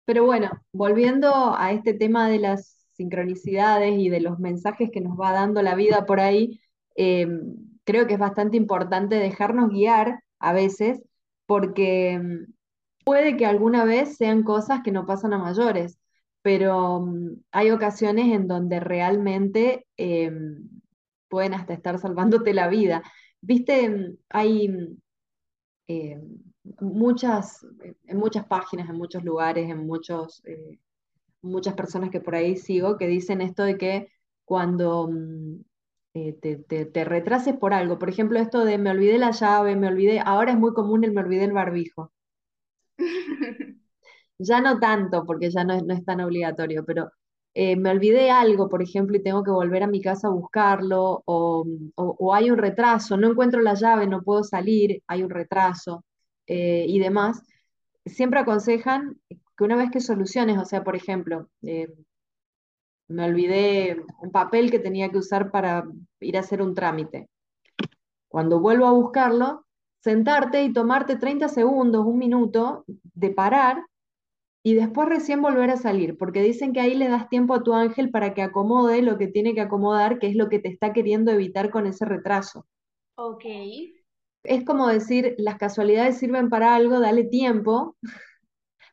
Pero 0.04 0.24
bueno, 0.24 0.50
volviendo 0.72 1.54
a 1.56 1.72
este 1.72 1.92
tema 1.94 2.28
de 2.28 2.38
las 2.38 2.86
sincronicidades 2.92 3.98
y 3.98 4.08
de 4.08 4.20
los 4.20 4.38
mensajes 4.38 4.90
que 4.90 5.00
nos 5.00 5.18
va 5.18 5.32
dando 5.32 5.62
la 5.62 5.74
vida 5.74 6.06
por 6.06 6.20
ahí, 6.20 6.60
em, 6.96 7.56
creo 7.84 8.06
que 8.06 8.14
es 8.14 8.18
bastante 8.18 8.56
importante 8.56 9.16
dejarnos 9.16 9.70
guiar 9.70 10.22
a 10.38 10.52
veces, 10.52 11.02
porque 11.46 12.12
em, 12.12 12.46
puede 13.08 13.38
que 13.38 13.46
alguna 13.46 13.84
vez 13.86 14.16
sean 14.18 14.42
cosas 14.42 14.82
que 14.84 14.92
no 14.92 15.06
pasan 15.06 15.32
a 15.32 15.38
mayores, 15.38 15.98
pero 16.42 16.98
em, 16.98 17.42
hay 17.52 17.70
ocasiones 17.70 18.26
en 18.34 18.46
donde 18.48 18.80
realmente 18.80 19.86
pueden 21.28 21.54
hasta 21.54 21.72
estar 21.72 21.98
salvándote 21.98 22.52
la 22.52 22.68
vida. 22.68 23.02
Viste, 23.40 24.18
hay 24.28 24.68
eh, 25.88 26.20
muchas, 26.80 27.66
en 28.06 28.18
muchas 28.18 28.46
páginas, 28.46 28.90
en 28.90 28.96
muchos 28.96 29.24
lugares, 29.24 29.70
en 29.70 29.86
muchos, 29.86 30.42
eh, 30.44 30.78
muchas 31.42 31.74
personas 31.74 32.10
que 32.10 32.20
por 32.20 32.34
ahí 32.34 32.56
sigo 32.56 32.98
que 32.98 33.06
dicen 33.08 33.40
esto 33.40 33.62
de 33.64 33.78
que 33.78 34.08
cuando 34.44 35.08
mm, 35.10 35.60
eh, 36.14 36.32
te, 36.34 36.56
te, 36.86 37.04
retrases 37.04 37.56
por 37.56 37.72
algo, 37.72 37.98
por 37.98 38.10
ejemplo, 38.10 38.38
esto 38.38 38.64
de 38.66 38.76
me 38.78 38.90
olvidé 38.90 39.18
la 39.18 39.30
llave, 39.30 39.76
me 39.76 39.88
olvidé, 39.88 40.20
ahora 40.20 40.52
es 40.52 40.58
muy 40.58 40.74
común 40.74 41.04
el 41.04 41.12
me 41.12 41.22
olvidé 41.22 41.44
el 41.44 41.52
barbijo. 41.52 42.12
Ya 44.38 44.60
no 44.60 44.78
tanto, 44.80 45.24
porque 45.26 45.50
ya 45.50 45.64
no 45.64 45.74
es, 45.74 45.84
no 45.84 45.94
es 45.94 46.04
tan 46.04 46.20
obligatorio, 46.20 46.84
pero 46.84 47.10
me 47.54 47.90
olvidé 47.90 48.30
algo, 48.30 48.68
por 48.68 48.82
ejemplo, 48.82 49.16
y 49.16 49.22
tengo 49.22 49.42
que 49.42 49.50
volver 49.50 49.82
a 49.82 49.88
mi 49.88 50.00
casa 50.00 50.28
a 50.28 50.30
buscarlo, 50.30 51.22
o, 51.26 51.66
o, 51.96 52.34
hay 52.34 52.50
un 52.50 52.58
retraso, 52.58 53.16
no 53.16 53.28
encuentro 53.30 53.60
la 53.60 53.74
llave, 53.74 54.06
no 54.06 54.22
puedo 54.22 54.44
salir, 54.44 55.02
hay 55.08 55.24
un 55.24 55.30
retraso 55.30 56.04
eh, 56.46 56.86
y 56.88 56.98
demás, 57.00 57.42
siempre 58.06 58.40
aconsejan 58.40 59.20
que 59.28 59.64
una 59.64 59.76
vez 59.76 59.90
que 59.90 60.00
soluciones, 60.00 60.58
o 60.58 60.64
sea, 60.64 60.84
por 60.84 60.96
ejemplo, 60.96 61.48
eh, 61.62 61.88
me 63.08 63.24
olvidé 63.24 64.02
un 64.20 64.30
papel 64.30 64.70
que 64.70 64.78
tenía 64.78 65.10
que 65.10 65.18
usar 65.18 65.50
para 65.50 65.84
ir 66.20 66.36
a 66.36 66.40
hacer 66.40 66.62
un 66.62 66.74
trámite. 66.74 67.28
Cuando 68.28 68.60
vuelvo 68.60 68.86
a 68.86 68.92
buscarlo, 68.92 69.66
sentarte 70.00 70.62
y 70.62 70.72
tomarte 70.72 71.16
30 71.16 71.48
segundos, 71.48 72.06
un 72.06 72.18
minuto 72.18 72.84
de 72.86 73.30
parar 73.30 73.84
y 74.62 74.74
después 74.74 75.08
recién 75.08 75.40
volver 75.40 75.70
a 75.70 75.76
salir, 75.76 76.18
porque 76.18 76.42
dicen 76.42 76.72
que 76.72 76.80
ahí 76.80 76.94
le 76.94 77.08
das 77.08 77.28
tiempo 77.28 77.54
a 77.54 77.62
tu 77.62 77.72
ángel 77.72 78.10
para 78.10 78.34
que 78.34 78.42
acomode 78.42 79.02
lo 79.02 79.16
que 79.16 79.28
tiene 79.28 79.54
que 79.54 79.60
acomodar, 79.60 80.18
que 80.18 80.26
es 80.26 80.36
lo 80.36 80.48
que 80.48 80.58
te 80.58 80.68
está 80.68 80.92
queriendo 80.92 81.30
evitar 81.30 81.70
con 81.70 81.86
ese 81.86 82.04
retraso. 82.04 82.66
Ok. 83.14 83.44
Es 84.44 84.64
como 84.64 84.88
decir, 84.88 85.34
las 85.38 85.56
casualidades 85.58 86.18
sirven 86.18 86.48
para 86.48 86.74
algo, 86.74 87.00
dale 87.00 87.24
tiempo 87.24 87.96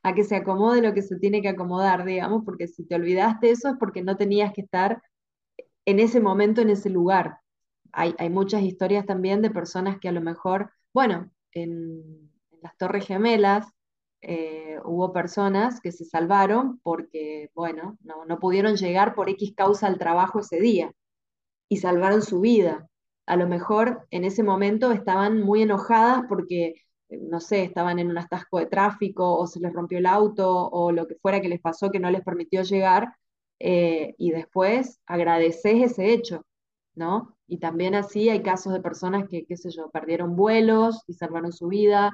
a 0.03 0.13
que 0.13 0.24
se 0.24 0.35
acomode 0.35 0.81
lo 0.81 0.93
que 0.93 1.01
se 1.01 1.17
tiene 1.17 1.41
que 1.41 1.50
acomodar, 1.50 2.05
digamos, 2.05 2.43
porque 2.45 2.67
si 2.67 2.85
te 2.85 2.95
olvidaste 2.95 3.50
eso 3.50 3.69
es 3.69 3.75
porque 3.79 4.03
no 4.03 4.17
tenías 4.17 4.53
que 4.53 4.62
estar 4.62 5.01
en 5.85 6.00
ese 6.00 6.19
momento, 6.19 6.62
en 6.62 6.69
ese 6.69 6.89
lugar. 6.89 7.39
Hay, 7.91 8.13
hay 8.19 8.29
muchas 8.29 8.62
historias 8.62 9.05
también 9.05 9.41
de 9.41 9.50
personas 9.50 10.00
que 10.00 10.09
a 10.09 10.12
lo 10.12 10.21
mejor, 10.21 10.71
bueno, 10.95 11.29
en, 11.51 12.31
las 12.61 12.77
Torres 12.77 13.05
Gemelas, 13.05 13.67
eh, 14.21 14.79
hubo 14.85 15.11
personas 15.11 15.81
que 15.81 15.91
se 15.91 16.05
salvaron 16.05 16.79
porque, 16.83 17.51
bueno, 17.53 17.97
no, 18.01 18.39
pudieron 18.39 18.77
llegar 18.77 19.13
por 19.13 19.29
X 19.29 19.53
causa 19.57 19.87
al 19.87 19.97
trabajo 19.99 20.39
ese 20.39 20.61
día 20.61 20.93
y 21.69 21.77
salvaron 21.77 22.21
su 22.21 22.39
vida. 22.39 22.87
A 23.25 23.35
lo 23.35 23.45
mejor 23.45 24.07
en 24.09 24.23
ese 24.23 24.41
momento 24.41 24.93
estaban 24.93 25.41
muy 25.41 25.63
enojadas 25.63 26.23
porque, 26.29 26.75
eh, 27.09 27.19
no 27.21 27.41
sé, 27.41 27.63
estaban 27.63 27.99
en 27.99 28.09
un 28.09 28.17
atasco 28.17 28.59
de 28.59 28.67
tráfico 28.67 29.37
o 29.37 29.47
se 29.47 29.59
les 29.59 29.73
rompió 29.73 29.97
el 29.97 30.05
auto 30.05 30.69
o 30.69 30.93
lo 30.93 31.07
que 31.07 31.15
fuera 31.15 31.41
que 31.41 31.49
les 31.49 31.59
pasó 31.59 31.91
que 31.91 31.99
no 31.99 32.09
les 32.09 32.23
permitió 32.23 32.63
llegar 32.63 33.15
eh, 33.59 34.15
y 34.17 34.31
después 34.31 35.01
agradeces 35.07 35.91
ese 35.91 36.13
hecho, 36.13 36.45
¿no? 36.95 37.37
Y 37.47 37.59
también 37.59 37.95
así 37.95 38.29
hay 38.29 38.41
casos 38.41 38.73
de 38.73 38.81
personas 38.81 39.27
que, 39.29 39.45
qué 39.45 39.57
sé 39.57 39.69
yo, 39.71 39.89
perdieron 39.91 40.35
vuelos 40.35 41.03
y 41.07 41.13
salvaron 41.13 41.51
su 41.51 41.67
vida 41.67 42.11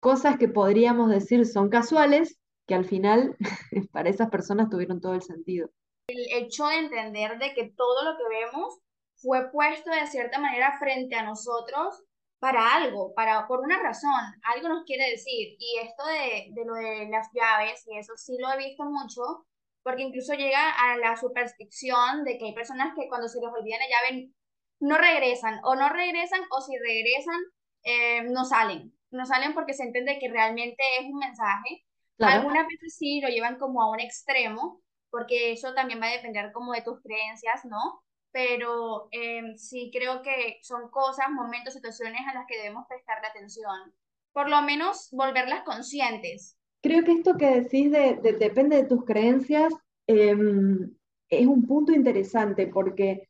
cosas 0.00 0.38
que 0.38 0.48
podríamos 0.48 1.10
decir 1.10 1.46
son 1.46 1.68
casuales, 1.68 2.38
que 2.66 2.74
al 2.74 2.84
final 2.84 3.36
para 3.92 4.08
esas 4.08 4.30
personas 4.30 4.70
tuvieron 4.70 5.00
todo 5.00 5.14
el 5.14 5.22
sentido. 5.22 5.70
El 6.08 6.26
hecho 6.32 6.66
de 6.66 6.76
entender 6.76 7.38
de 7.38 7.54
que 7.54 7.72
todo 7.76 8.04
lo 8.04 8.16
que 8.16 8.28
vemos 8.28 8.78
fue 9.16 9.50
puesto 9.50 9.90
de 9.90 10.06
cierta 10.06 10.38
manera 10.38 10.78
frente 10.78 11.14
a 11.14 11.24
nosotros 11.24 12.02
para 12.38 12.74
algo, 12.74 13.14
para, 13.14 13.46
por 13.46 13.60
una 13.60 13.82
razón, 13.82 14.12
algo 14.54 14.68
nos 14.68 14.84
quiere 14.84 15.10
decir. 15.10 15.56
Y 15.58 15.78
esto 15.78 16.04
de, 16.04 16.48
de 16.52 16.66
lo 16.66 16.74
de 16.74 17.08
las 17.08 17.28
llaves, 17.32 17.84
y 17.86 17.96
eso 17.96 18.12
sí 18.16 18.36
lo 18.38 18.52
he 18.52 18.58
visto 18.58 18.84
mucho, 18.84 19.46
porque 19.84 20.02
incluso 20.02 20.34
llega 20.34 20.70
a 20.70 20.96
la 20.96 21.16
superstición 21.16 22.24
de 22.24 22.38
que 22.38 22.46
hay 22.46 22.54
personas 22.54 22.92
que 22.96 23.08
cuando 23.08 23.28
se 23.28 23.38
les 23.40 23.48
olvida 23.48 23.78
la 23.78 23.88
llave 23.88 24.30
no 24.80 24.98
regresan, 24.98 25.60
o 25.62 25.76
no 25.76 25.88
regresan, 25.88 26.40
o 26.50 26.60
si 26.60 26.72
regresan, 26.76 27.38
eh, 27.84 28.22
no 28.24 28.44
salen 28.44 28.94
no 29.14 29.24
salen 29.24 29.54
porque 29.54 29.72
se 29.72 29.84
entiende 29.84 30.18
que 30.20 30.28
realmente 30.28 30.82
es 31.00 31.06
un 31.06 31.18
mensaje. 31.18 31.84
Algunas 32.18 32.66
veces 32.66 32.96
sí 32.96 33.20
lo 33.20 33.28
llevan 33.28 33.58
como 33.58 33.82
a 33.82 33.90
un 33.90 34.00
extremo, 34.00 34.82
porque 35.10 35.52
eso 35.52 35.74
también 35.74 36.00
va 36.00 36.06
a 36.06 36.12
depender 36.12 36.52
como 36.52 36.72
de 36.72 36.82
tus 36.82 37.00
creencias, 37.00 37.64
¿no? 37.64 38.02
Pero 38.30 39.08
em, 39.12 39.56
sí 39.56 39.90
creo 39.92 40.22
que 40.22 40.58
son 40.62 40.90
cosas, 40.90 41.30
momentos, 41.30 41.74
situaciones 41.74 42.20
a 42.28 42.34
las 42.34 42.46
que 42.46 42.56
debemos 42.58 42.84
prestarle 42.88 43.28
atención. 43.28 43.94
por 44.32 44.48
lo 44.48 44.62
menos 44.62 45.10
volverlas 45.12 45.62
conscientes. 45.62 46.58
Creo 46.84 47.02
que 47.02 47.12
esto 47.12 47.38
que 47.38 47.62
decís 47.62 47.90
de, 47.90 48.20
depende 48.38 48.76
de 48.76 48.84
tus 48.84 49.06
creencias 49.06 49.72
em, 50.06 50.90
es 51.30 51.46
un 51.46 51.66
punto 51.66 51.92
interesante 51.92 52.66
porque 52.66 53.26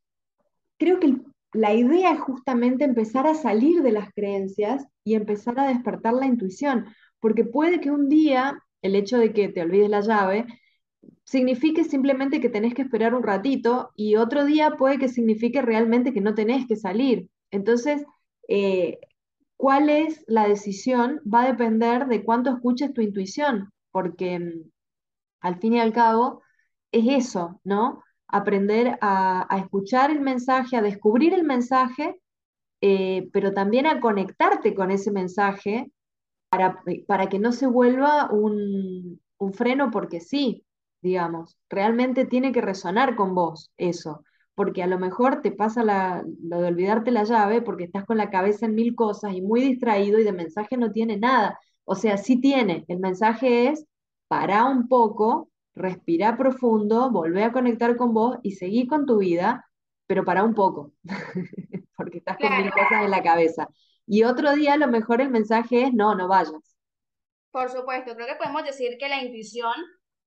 creo 0.76 0.98
que 0.98 1.18
la 1.52 1.72
idea 1.72 2.10
es 2.14 2.18
justamente 2.18 2.82
empezar 2.82 3.28
a 3.28 3.36
salir 3.36 3.82
de 3.82 3.92
las 3.92 4.12
creencias 4.12 4.84
y 5.04 5.14
empezar 5.14 5.60
a 5.60 5.68
despertar 5.68 6.14
la 6.14 6.26
intuición, 6.26 6.86
porque 7.20 7.44
puede 7.44 7.80
que 7.80 7.92
un 7.92 8.08
día 8.08 8.58
el 8.82 8.96
hecho 8.96 9.18
de 9.18 9.32
que 9.32 9.48
te 9.48 9.62
olvides 9.62 9.88
la 9.88 10.00
llave 10.00 10.46
signifique 11.22 11.84
simplemente 11.84 12.40
que 12.40 12.48
tenés 12.48 12.74
que 12.74 12.82
esperar 12.82 13.14
un 13.14 13.22
ratito 13.22 13.92
y 13.94 14.16
otro 14.16 14.44
día 14.44 14.72
puede 14.72 14.98
que 14.98 15.08
signifique 15.08 15.62
realmente 15.62 16.12
que 16.12 16.20
no 16.20 16.34
tenés 16.34 16.66
que 16.66 16.74
salir. 16.74 17.28
Entonces, 17.52 18.04
eh, 18.48 18.98
¿cuál 19.56 19.88
es 19.90 20.24
la 20.26 20.48
decisión? 20.48 21.20
Va 21.32 21.42
a 21.42 21.48
depender 21.48 22.06
de 22.06 22.24
cuánto 22.24 22.50
escuches 22.50 22.92
tu 22.92 23.00
intuición, 23.00 23.72
porque 23.90 24.38
mm, 24.38 24.70
al 25.40 25.58
fin 25.60 25.74
y 25.74 25.80
al 25.80 25.92
cabo 25.92 26.42
es 26.92 27.26
eso, 27.26 27.60
¿no? 27.64 28.02
Aprender 28.28 28.98
a, 29.00 29.46
escuchar 29.58 30.10
el 30.10 30.20
mensaje, 30.20 30.76
a 30.76 30.82
descubrir 30.82 31.34
el 31.34 31.44
mensaje, 31.44 32.20
eh, 32.80 33.28
pero 33.32 33.52
también 33.52 33.86
a 33.86 34.00
conectarte 34.00 34.74
con 34.74 34.90
ese 34.90 35.10
mensaje 35.10 35.90
para, 36.48 36.82
para 37.06 37.28
que 37.28 37.38
no 37.38 37.52
se 37.52 37.66
vuelva 37.66 38.30
un, 38.30 39.20
un 39.38 39.52
freno 39.52 39.90
porque 39.90 40.20
sí, 40.20 40.64
digamos. 41.02 41.58
Realmente 41.68 42.26
tiene 42.26 42.52
que 42.52 42.60
resonar 42.60 43.16
con 43.16 43.34
vos 43.34 43.72
eso, 43.76 44.24
porque 44.54 44.82
a 44.82 44.86
lo 44.86 44.98
mejor 44.98 45.42
te 45.42 45.50
pasa 45.52 45.82
lo 45.84 46.60
de 46.60 46.68
olvidarte 46.68 47.10
la 47.10 47.24
llave 47.24 47.62
porque 47.62 47.84
estás 47.84 48.04
con 48.04 48.16
la 48.16 48.30
cabeza 48.30 48.66
en 48.66 48.74
mil 48.74 48.94
cosas 48.94 49.34
y 49.34 49.42
muy 49.42 49.60
distraído 49.60 50.18
y 50.18 50.24
de 50.24 50.32
mensaje 50.32 50.76
no 50.76 50.92
tiene 50.92 51.16
nada. 51.16 51.58
O 51.84 51.94
sea, 51.94 52.16
sí 52.16 52.40
tiene. 52.40 52.84
El 52.88 53.00
mensaje 53.00 53.68
es, 53.68 53.86
para 54.28 54.64
un 54.64 54.88
poco, 54.88 55.50
respira 55.74 56.36
profundo, 56.36 57.10
volvé 57.10 57.44
a 57.44 57.52
conectar 57.52 57.96
con 57.96 58.14
vos 58.14 58.38
y 58.42 58.52
seguí 58.52 58.86
con 58.86 59.06
tu 59.06 59.18
vida, 59.18 59.68
pero 60.06 60.24
para 60.24 60.44
un 60.44 60.54
poco, 60.54 60.92
porque 61.96 62.18
estás 62.18 62.38
con 62.38 62.56
mil 62.56 62.70
cosas 62.70 63.04
en 63.04 63.10
la 63.10 63.22
cabeza. 63.22 63.68
Y 64.06 64.24
otro 64.24 64.54
día 64.54 64.74
a 64.74 64.78
lo 64.78 64.88
mejor 64.88 65.20
el 65.20 65.30
mensaje 65.30 65.84
es, 65.84 65.92
no, 65.92 66.14
no 66.14 66.28
vayas. 66.28 66.76
Por 67.50 67.70
supuesto, 67.70 68.14
creo 68.14 68.26
que 68.26 68.36
podemos 68.36 68.64
decir 68.64 68.96
que 68.98 69.08
la 69.08 69.22
intuición 69.22 69.72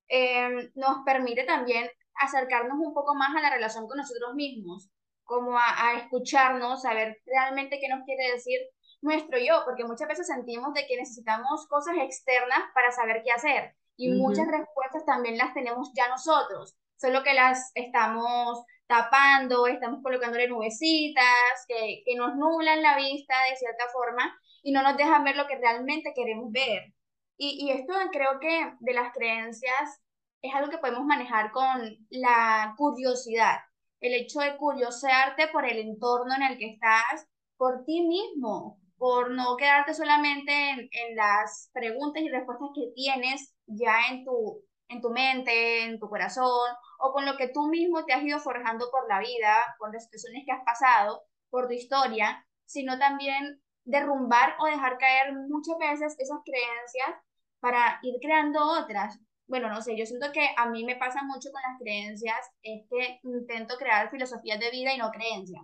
Em, 0.09 0.71
nos 0.75 1.03
permite 1.05 1.43
también 1.43 1.89
acercarnos 2.19 2.77
un 2.79 2.93
poco 2.93 3.15
más 3.15 3.35
a 3.35 3.41
la 3.41 3.49
relación 3.49 3.87
con 3.87 3.97
nosotros 3.97 4.33
mismos, 4.35 4.89
como 5.23 5.57
a, 5.57 5.93
escucharnos, 5.97 6.85
a 6.85 6.93
ver 6.93 7.21
realmente 7.25 7.79
qué 7.79 7.89
nos 7.89 8.03
quiere 8.05 8.31
decir 8.31 8.59
nuestro 9.01 9.37
yo, 9.37 9.63
porque 9.65 9.83
muchas 9.83 10.07
veces 10.07 10.27
sentimos 10.27 10.73
de 10.73 10.87
que 10.87 10.97
necesitamos 10.97 11.67
cosas 11.67 11.95
externas 11.99 12.59
para 12.73 12.91
saber 12.91 13.21
qué 13.23 13.31
hacer 13.31 13.75
y 13.97 14.11
muchas 14.11 14.47
respuestas 14.47 15.05
también 15.05 15.37
las 15.37 15.53
tenemos 15.53 15.91
ya 15.95 16.07
nosotros, 16.07 16.75
solo 16.95 17.23
que 17.23 17.33
las 17.33 17.71
estamos 17.75 18.63
tapando, 18.87 19.67
estamos 19.67 20.01
colocándole 20.01 20.47
nubecitas 20.47 21.65
que, 21.67 22.03
que 22.05 22.15
nos 22.15 22.35
nublan 22.35 22.81
la 22.81 22.95
vista 22.95 23.33
de 23.49 23.57
cierta 23.57 23.85
forma 23.91 24.33
y 24.63 24.71
no 24.71 24.81
nos 24.81 24.97
dejan 24.97 25.23
ver 25.23 25.35
lo 25.35 25.47
que 25.47 25.57
realmente 25.57 26.13
queremos 26.15 26.51
ver. 26.51 26.93
Y, 27.37 27.65
y 27.65 27.71
esto 27.71 27.93
creo 28.11 28.39
que 28.39 28.73
de 28.79 28.93
las 28.93 29.13
creencias 29.13 30.01
es 30.41 30.53
algo 30.53 30.69
que 30.69 30.77
podemos 30.77 31.05
manejar 31.05 31.51
con 31.51 31.97
la 32.09 32.73
curiosidad, 32.77 33.57
el 33.99 34.13
hecho 34.13 34.39
de 34.39 34.57
curiosearte 34.57 35.47
por 35.47 35.65
el 35.65 35.79
entorno 35.79 36.35
en 36.35 36.43
el 36.43 36.57
que 36.57 36.71
estás, 36.73 37.27
por 37.57 37.83
ti 37.85 38.01
mismo, 38.07 38.79
por 38.97 39.31
no 39.31 39.57
quedarte 39.57 39.93
solamente 39.93 40.69
en, 40.69 40.89
en, 40.91 41.15
las 41.15 41.69
preguntas 41.73 42.21
y 42.23 42.29
respuestas 42.29 42.69
que 42.75 42.91
tienes 42.95 43.55
ya 43.65 44.07
en 44.09 44.23
tu, 44.25 44.63
en 44.89 45.01
tu 45.01 45.09
mente, 45.09 45.83
en 45.83 45.99
tu 45.99 46.07
corazón, 46.09 46.69
o 46.99 47.11
con 47.11 47.25
lo 47.25 47.37
que 47.37 47.49
tú 47.49 47.67
mismo 47.67 48.05
te 48.05 48.13
has 48.13 48.23
ido 48.23 48.39
forjando 48.39 48.89
por 48.91 49.07
la 49.07 49.19
vida, 49.19 49.75
con 49.79 49.91
las 49.91 50.05
situaciones 50.05 50.43
que 50.45 50.51
has 50.51 50.63
pasado, 50.63 51.23
por 51.49 51.67
tu 51.67 51.73
historia, 51.73 52.45
sino 52.65 52.97
también 52.99 53.61
derrumbar 53.85 54.55
o 54.59 54.65
dejar 54.65 54.97
caer 54.97 55.33
muchas 55.33 55.77
veces 55.77 56.15
esas 56.19 56.39
creencias 56.43 57.23
para 57.59 57.99
ir 58.03 58.15
creando 58.21 58.59
otras. 58.79 59.19
Bueno, 59.47 59.69
no 59.69 59.81
sé, 59.81 59.97
yo 59.97 60.05
siento 60.05 60.31
que 60.33 60.49
a 60.57 60.69
mí 60.69 60.83
me 60.85 60.97
pasa 60.97 61.23
mucho 61.23 61.49
con 61.51 61.61
las 61.61 61.79
creencias, 61.79 62.37
es 62.63 62.83
que 62.89 63.19
intento 63.23 63.77
crear 63.77 64.11
filosofías 64.11 64.59
de 64.59 64.71
vida 64.71 64.93
y 64.93 64.97
no 64.97 65.09
creencias, 65.11 65.63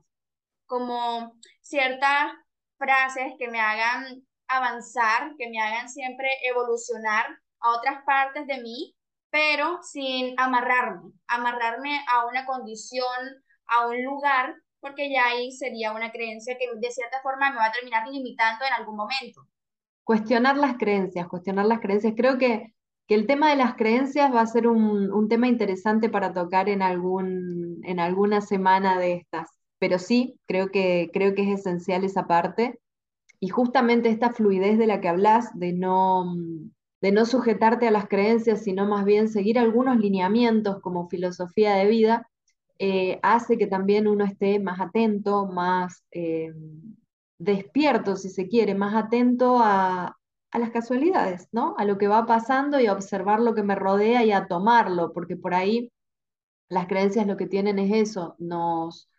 como 0.65 1.35
ciertas 1.61 2.33
frases 2.77 3.33
que 3.37 3.49
me 3.49 3.59
hagan 3.59 4.25
avanzar, 4.47 5.33
que 5.37 5.49
me 5.49 5.59
hagan 5.59 5.89
siempre 5.89 6.27
evolucionar 6.49 7.25
a 7.59 7.77
otras 7.77 8.03
partes 8.05 8.47
de 8.47 8.61
mí, 8.61 8.95
pero 9.29 9.79
sin 9.83 10.39
amarrarme, 10.39 11.11
amarrarme 11.27 11.99
a 12.07 12.25
una 12.27 12.45
condición, 12.45 13.19
a 13.67 13.87
un 13.87 14.03
lugar, 14.03 14.55
porque 14.79 15.11
ya 15.11 15.25
ahí 15.27 15.51
sería 15.51 15.93
una 15.93 16.11
creencia 16.11 16.57
que 16.57 16.67
de 16.75 16.91
cierta 16.91 17.21
forma 17.21 17.51
me 17.51 17.57
va 17.57 17.65
a 17.67 17.71
terminar 17.71 18.07
limitando 18.07 18.65
en 18.65 18.73
algún 18.73 18.95
momento 18.95 19.47
cuestionar 20.03 20.57
las 20.57 20.77
creencias, 20.77 21.27
cuestionar 21.27 21.65
las 21.65 21.79
creencias. 21.79 22.13
Creo 22.15 22.37
que, 22.37 22.73
que 23.13 23.19
el 23.19 23.28
tema 23.28 23.52
de 23.52 23.58
las 23.58 23.76
creencias 23.76 24.34
va 24.34 24.41
a 24.41 24.47
ser 24.47 24.65
un, 24.65 25.13
un, 25.13 25.30
tema 25.30 25.47
interesante 25.47 26.10
para 26.10 26.34
tocar 26.34 26.67
en, 26.67 26.82
algún, 26.82 27.80
en 27.84 27.99
alguna 27.99 28.41
semana 28.41 28.97
de 28.97 29.13
estas. 29.13 29.49
Pero 29.78 29.99
sí, 29.99 30.39
creo 30.47 30.69
que, 30.71 31.12
creo 31.13 31.36
que 31.36 31.43
es 31.43 31.60
esencial 31.60 32.04
esa 32.04 32.26
parte. 32.26 32.80
Y 33.39 33.49
justamente 33.49 34.10
esta 34.10 34.32
fluidez 34.32 34.80
de 34.80 34.88
la 34.88 34.99
que 34.99 35.10
hablas, 35.10 35.52
de 35.54 35.73
no, 35.73 36.34
de 37.02 37.12
no 37.12 37.28
sujetarte 37.28 37.88
a 37.88 37.91
las 37.91 38.08
creencias, 38.08 38.63
sino 38.63 38.88
más 38.88 39.06
bien 39.06 39.30
seguir 39.30 39.60
algunos 39.60 39.99
lineamientos 39.99 40.82
como 40.82 41.08
filosofía 41.08 41.76
de 41.76 41.86
vida, 41.86 42.28
eh, 42.80 43.19
hace 43.21 43.60
que 43.60 43.67
también 43.67 44.08
uno 44.08 44.26
esté 44.26 44.60
más 44.60 44.82
atento, 44.82 45.45
más... 45.45 46.04
Eh, 46.10 46.52
despierto, 47.38 48.15
si 48.15 48.30
se 48.30 48.47
quiere, 48.47 48.73
más 48.73 48.95
atento 48.95 49.60
a, 49.62 50.17
las 50.59 50.71
casualidades, 50.71 51.47
¿no? 51.51 51.75
A 51.77 51.85
lo 51.85 51.97
que 51.97 52.07
va 52.07 52.25
pasando 52.25 52.79
y 52.79 52.87
a 52.87 52.93
observar 52.93 53.39
lo 53.39 53.55
que 53.55 53.63
me 53.63 53.75
rodea 53.75 54.23
y 54.23 54.31
a 54.31 54.47
tomarlo, 54.47 55.13
porque 55.13 55.35
por 55.35 55.53
ahí 55.53 55.91
las 56.69 56.87
creencias 56.87 57.27
lo 57.27 57.37
que 57.37 57.47
tienen 57.47 57.79
es 57.79 57.91
eso, 58.09 58.35
nos 58.39 59.09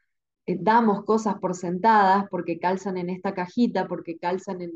eh, 0.46 0.56
damos 0.60 1.04
cosas 1.04 1.36
por 1.38 1.54
sentadas 1.54 2.26
porque 2.30 2.58
calzan 2.58 2.98
en 2.98 3.10
esta 3.10 3.34
cajita, 3.34 3.86
porque 3.88 4.18
calzan 4.18 4.62
en, 4.62 4.72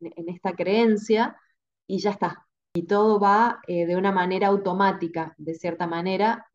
esta 0.00 0.54
creencia 0.54 1.36
y 1.86 1.98
ya 1.98 2.10
está. 2.10 2.46
Y 2.74 2.84
todo 2.84 3.18
va 3.18 3.60
eh, 3.66 3.86
de 3.86 3.96
una 3.96 4.12
manera 4.12 4.48
automática, 4.48 5.34
de 5.38 5.54
cierta 5.54 5.86
manera, 5.86 6.46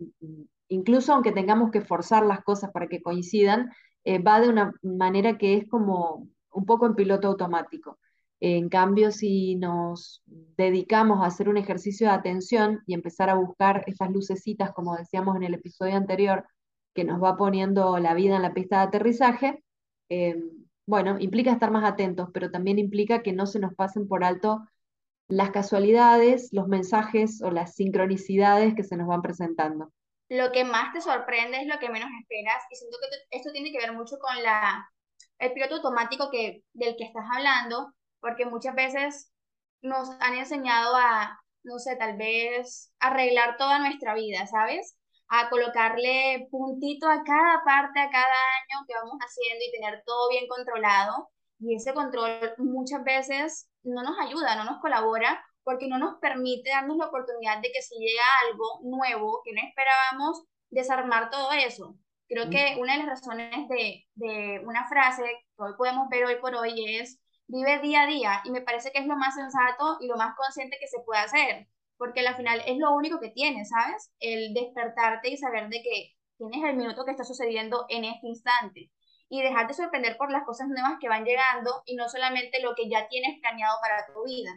incluso 0.70 1.14
aunque 1.14 1.32
tengamos 1.32 1.72
que 1.72 1.82
forzar 1.82 2.26
las 2.26 2.44
cosas 2.44 2.72
para 2.72 2.88
que 2.88 3.02
coincidan, 3.02 3.72
eh, 4.06 4.20
va 4.20 4.40
de 4.40 4.50
una 4.50 4.74
manera 4.82 5.38
que 5.38 5.58
es 5.58 5.68
como 5.68 6.28
un 6.52 6.66
poco 6.66 6.86
en 6.86 6.96
piloto 6.96 7.28
automático. 7.28 8.00
En 8.46 8.68
cambio, 8.68 9.12
si 9.12 9.56
nos 9.56 10.22
dedicamos 10.26 11.22
a 11.22 11.28
hacer 11.28 11.48
un 11.48 11.56
ejercicio 11.56 12.08
de 12.08 12.14
atención 12.14 12.84
y 12.86 12.94
empezar 12.94 13.30
a 13.30 13.36
buscar 13.36 13.86
esas 13.88 14.12
lucecitas, 14.12 14.74
como 14.74 14.98
decíamos 14.98 15.38
en 15.38 15.44
el 15.44 15.54
episodio 15.54 15.96
anterior, 15.96 16.46
que 16.94 17.06
nos 17.06 17.24
va 17.24 17.38
poniendo 17.38 17.98
la 18.00 18.14
vida 18.14 18.36
en 18.36 18.42
la 18.42 18.54
pista 18.54 18.80
de 18.80 18.84
aterrizaje, 18.84 19.64
eh, 20.10 20.36
bueno, 20.86 21.16
implica 21.22 21.54
estar 21.54 21.72
más 21.72 21.90
atentos, 21.90 22.32
pero 22.34 22.52
también 22.52 22.80
implica 22.80 23.24
que 23.24 23.32
no 23.32 23.46
se 23.46 23.60
nos 23.60 23.76
pasen 23.76 24.10
por 24.10 24.26
alto 24.26 24.68
las 25.30 25.52
casualidades, 25.52 26.50
los 26.52 26.68
mensajes 26.68 27.42
o 27.42 27.50
las 27.50 27.76
sincronicidades 27.76 28.76
que 28.76 28.84
se 28.84 28.98
nos 28.98 29.08
van 29.08 29.22
presentando. 29.22 29.94
Lo 30.28 30.52
que 30.52 30.66
más 30.66 30.92
te 30.92 31.00
sorprende 31.00 31.62
es 31.62 31.68
lo 31.68 31.80
que 31.80 31.90
menos 31.90 32.10
esperas 32.20 32.62
y 32.70 32.76
siento 32.76 32.98
que 33.00 33.38
esto 33.38 33.54
tiene 33.54 33.72
que 33.72 33.78
ver 33.78 33.94
mucho 33.94 34.18
con 34.20 34.44
la, 34.44 34.86
el 35.40 35.54
piloto 35.54 35.76
automático 35.76 36.30
del 36.30 36.98
que 36.98 37.06
estás 37.06 37.24
hablando, 37.34 37.94
porque 38.24 38.46
muchas 38.46 38.74
veces 38.74 39.32
nos 39.82 40.10
han 40.22 40.34
enseñado 40.36 40.96
a, 40.96 41.38
no 41.64 41.78
sé, 41.78 41.98
tal 41.98 42.16
vez 42.18 42.92
arreglar 43.00 43.58
toda 43.58 43.80
nuestra 43.80 44.16
vida, 44.16 44.48
¿sabes? 44.48 44.98
A 45.28 45.50
colocarle 45.50 46.48
puntito 46.50 47.08
a 47.08 47.24
cada 47.24 47.64
parte, 47.66 48.00
a 48.00 48.10
cada 48.10 48.24
año 48.24 48.86
que 48.88 48.94
vamos 48.96 49.18
haciendo 49.20 49.64
y 49.66 49.72
tener 49.74 50.04
todo 50.06 50.30
bien 50.30 50.48
controlado. 50.48 51.30
Y 51.60 51.76
ese 51.76 51.94
control 51.94 52.54
muchas 52.58 53.04
veces 53.04 53.70
no 53.84 54.04
nos 54.04 54.18
ayuda, 54.20 54.56
no 54.56 54.64
nos 54.64 54.80
colabora 54.80 55.44
porque 55.64 55.88
no 55.88 55.98
nos 55.98 56.20
permite 56.20 56.70
darnos 56.70 56.98
la 56.98 57.08
oportunidad 57.08 57.62
de 57.62 57.72
que 57.74 57.82
si 57.82 57.96
llega 57.96 58.24
algo 58.48 58.80
nuevo 58.84 59.42
que 59.44 59.52
no 59.54 59.62
esperábamos, 59.68 60.44
desarmar 60.70 61.30
todo 61.30 61.52
eso. 61.52 61.96
Creo 62.28 62.50
que 62.50 62.78
una 62.80 62.94
de 62.94 63.00
las 63.00 63.08
razones 63.08 63.68
de, 63.68 64.06
de 64.16 64.62
una 64.66 64.88
frase 64.88 65.24
que 65.24 65.64
hoy 65.64 65.74
podemos 65.78 66.08
ver 66.10 66.26
hoy 66.26 66.36
por 66.42 66.56
hoy 66.56 66.98
es 66.98 67.20
vive 67.48 67.80
día 67.80 68.04
a 68.04 68.08
día 68.08 68.42
y 68.46 68.52
me 68.52 68.62
parece 68.62 68.92
que 68.92 69.00
es 69.00 69.08
lo 69.08 69.16
más 69.16 69.36
sensato 69.36 69.98
y 70.02 70.08
lo 70.08 70.16
más 70.18 70.36
consciente 70.36 70.78
que 70.80 70.88
se 70.88 71.00
puede 71.06 71.22
hacer, 71.22 71.68
porque 71.98 72.26
al 72.26 72.36
final 72.36 72.62
es 72.66 72.78
lo 72.78 72.94
único 72.96 73.20
que 73.20 73.30
tienes, 73.30 73.70
¿sabes? 73.70 74.12
El 74.20 74.54
despertarte 74.54 75.30
y 75.30 75.38
saber 75.38 75.70
de 75.70 75.82
que 75.82 76.14
tienes 76.38 76.64
el 76.70 76.78
minuto 76.78 77.06
que 77.06 77.12
está 77.12 77.24
sucediendo 77.24 77.86
en 77.90 78.06
este 78.06 78.28
instante. 78.28 78.92
y 79.30 79.42
dejarte 79.42 79.74
sorprender 79.74 80.16
por 80.18 80.32
las 80.32 80.44
cosas 80.46 80.68
nuevas 80.68 81.00
que 81.02 81.10
van 81.10 81.26
llegando 81.26 81.82
y 81.86 81.96
no 81.96 82.08
solamente 82.08 82.62
lo 82.62 82.76
que 82.76 82.88
ya 82.88 83.08
tienes 83.08 83.40
planeado 83.42 83.78
para 83.82 84.06
tu 84.14 84.24
vida. 84.26 84.52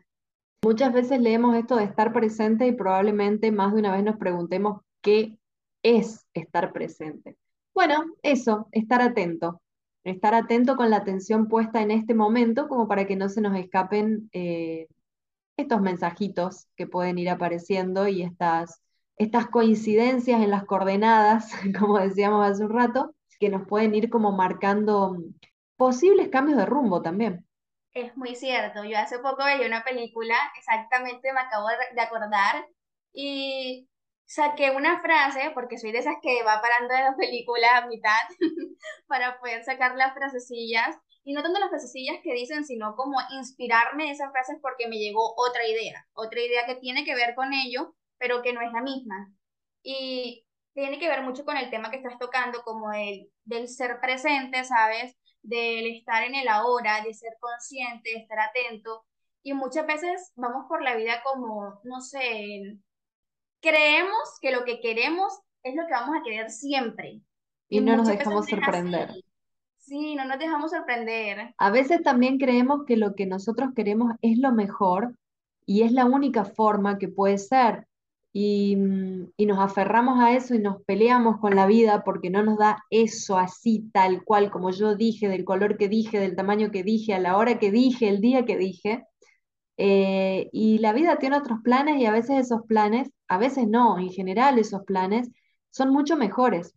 Muchas 0.62 0.92
veces 0.92 1.20
leemos 1.20 1.56
esto 1.56 1.76
de 1.76 1.84
estar 1.84 2.12
presente 2.12 2.66
y 2.66 2.72
probablemente 2.72 3.50
más 3.52 3.72
de 3.72 3.80
una 3.80 3.92
vez 3.92 4.04
nos 4.04 4.18
preguntemos 4.18 4.82
qué 5.00 5.38
es 5.82 6.26
estar 6.34 6.72
presente. 6.72 7.38
Bueno, 7.72 8.04
eso, 8.22 8.68
estar 8.72 9.00
atento, 9.00 9.62
estar 10.06 10.34
atento 10.34 10.76
con 10.76 10.90
la 10.90 10.98
atención 10.98 11.48
puesta 11.48 11.82
en 11.82 11.90
este 11.90 12.14
momento 12.14 12.68
como 12.68 12.86
para 12.86 13.06
que 13.06 13.16
no 13.16 13.28
se 13.28 13.40
nos 13.40 13.58
escapen 13.58 14.30
eh, 14.32 14.86
estos 15.56 15.80
mensajitos 15.80 16.68
que 16.76 16.86
pueden 16.86 17.18
ir 17.18 17.28
apareciendo 17.28 18.06
y 18.06 18.22
estas, 18.22 18.82
estas 19.16 19.48
coincidencias 19.48 20.40
en 20.40 20.50
las 20.50 20.64
coordenadas, 20.64 21.50
como 21.78 21.98
decíamos 21.98 22.46
hace 22.46 22.64
un 22.64 22.70
rato, 22.70 23.14
que 23.40 23.48
nos 23.48 23.66
pueden 23.66 23.94
ir 23.94 24.08
como 24.08 24.32
marcando 24.32 25.16
posibles 25.76 26.28
cambios 26.28 26.58
de 26.58 26.66
rumbo 26.66 27.02
también. 27.02 27.44
Es 27.92 28.16
muy 28.16 28.34
cierto. 28.34 28.84
Yo 28.84 28.98
hace 28.98 29.18
poco 29.18 29.44
veía 29.44 29.66
una 29.66 29.82
película, 29.82 30.36
exactamente 30.56 31.32
me 31.32 31.40
acabo 31.40 31.66
de 31.68 32.00
acordar, 32.00 32.66
y 33.12 33.88
saqué 34.26 34.70
una 34.70 35.00
frase, 35.00 35.50
porque 35.54 35.78
soy 35.78 35.92
de 35.92 35.98
esas 35.98 36.16
que 36.22 36.42
va 36.42 36.60
parando 36.60 36.94
de 36.94 37.00
la 37.00 37.16
película 37.16 37.78
a 37.78 37.86
mitad, 37.86 38.10
para 39.06 39.38
poder 39.40 39.64
sacar 39.64 39.96
las 39.96 40.14
frasecillas, 40.14 40.96
y 41.24 41.32
no 41.32 41.42
tanto 41.42 41.58
las 41.58 41.70
frasecillas 41.70 42.18
que 42.22 42.32
dicen, 42.34 42.64
sino 42.64 42.94
como 42.94 43.18
inspirarme 43.32 44.10
esas 44.10 44.30
frases 44.30 44.58
porque 44.62 44.86
me 44.86 44.98
llegó 44.98 45.34
otra 45.36 45.66
idea, 45.66 46.06
otra 46.12 46.40
idea 46.40 46.66
que 46.66 46.76
tiene 46.76 47.04
que 47.04 47.16
ver 47.16 47.34
con 47.34 47.52
ello, 47.52 47.96
pero 48.18 48.42
que 48.42 48.52
no 48.52 48.60
es 48.60 48.72
la 48.72 48.80
misma. 48.80 49.32
Y 49.82 50.46
tiene 50.72 50.98
que 50.98 51.08
ver 51.08 51.22
mucho 51.22 51.44
con 51.44 51.56
el 51.56 51.70
tema 51.70 51.90
que 51.90 51.96
estás 51.96 52.18
tocando, 52.18 52.62
como 52.62 52.92
el 52.92 53.30
del 53.44 53.68
ser 53.68 53.98
presente, 54.00 54.62
¿sabes? 54.64 55.16
Del 55.42 55.86
estar 55.96 56.22
en 56.22 56.34
el 56.34 56.48
ahora, 56.48 57.02
de 57.02 57.12
ser 57.12 57.32
consciente, 57.40 58.10
de 58.10 58.18
estar 58.18 58.38
atento. 58.38 59.04
Y 59.42 59.52
muchas 59.54 59.86
veces 59.86 60.32
vamos 60.36 60.66
por 60.68 60.82
la 60.82 60.94
vida 60.94 61.22
como, 61.24 61.80
no 61.84 62.00
sé, 62.00 62.78
creemos 63.60 64.38
que 64.40 64.52
lo 64.52 64.64
que 64.64 64.80
queremos 64.80 65.32
es 65.62 65.74
lo 65.74 65.86
que 65.86 65.92
vamos 65.92 66.16
a 66.16 66.22
querer 66.22 66.50
siempre. 66.50 67.20
Y, 67.68 67.80
no 67.80 67.96
nos 67.96 68.08
dejamos 68.08 68.46
sorprender. 68.46 69.10
Sí, 69.78 70.14
no 70.16 70.24
nos 70.24 70.38
dejamos 70.38 70.70
sorprender. 70.72 71.54
A 71.58 71.70
veces 71.70 72.02
también 72.02 72.38
creemos 72.38 72.84
que 72.86 72.96
lo 72.96 73.14
que 73.14 73.26
nosotros 73.26 73.70
queremos 73.74 74.14
es 74.20 74.38
lo 74.38 74.52
mejor 74.52 75.16
y 75.64 75.82
es 75.82 75.92
la 75.92 76.04
única 76.04 76.44
forma 76.44 76.98
que 76.98 77.08
puede 77.08 77.38
ser. 77.38 77.86
Y, 78.32 78.76
mm, 78.76 79.30
y, 79.36 79.46
nos 79.46 79.58
aferramos 79.58 80.20
a 80.20 80.34
eso 80.34 80.54
y 80.54 80.58
nos 80.58 80.82
peleamos 80.82 81.38
con 81.40 81.56
la 81.56 81.66
vida 81.66 82.04
porque 82.04 82.30
no 82.30 82.42
nos 82.42 82.58
da 82.58 82.84
eso 82.90 83.38
así, 83.38 83.88
tal 83.92 84.24
cual, 84.24 84.50
como 84.50 84.70
yo 84.70 84.94
dije, 84.94 85.28
del 85.28 85.44
color 85.44 85.78
que 85.78 85.88
dije, 85.88 86.20
del 86.20 86.36
tamaño 86.36 86.70
que 86.70 86.82
dije, 86.82 87.14
a 87.14 87.18
la 87.18 87.36
hora 87.36 87.58
que 87.58 87.70
dije, 87.70 88.08
el 88.08 88.20
día 88.20 88.44
que 88.44 88.58
dije. 88.58 89.04
Eh, 89.78 90.48
y 90.52 90.78
la 90.78 90.92
vida 90.92 91.18
tiene 91.18 91.36
otros 91.36 91.60
planes 91.62 91.98
y 92.00 92.06
a 92.06 92.12
veces 92.12 92.46
esos 92.46 92.62
planes, 92.66 93.10
a 93.28 93.38
veces 93.38 93.68
no, 93.68 93.98
en 93.98 94.10
general 94.10 94.58
esos 94.58 94.82
planes 94.84 95.30
son 95.70 95.90
mucho 95.90 96.16
mejores. 96.16 96.74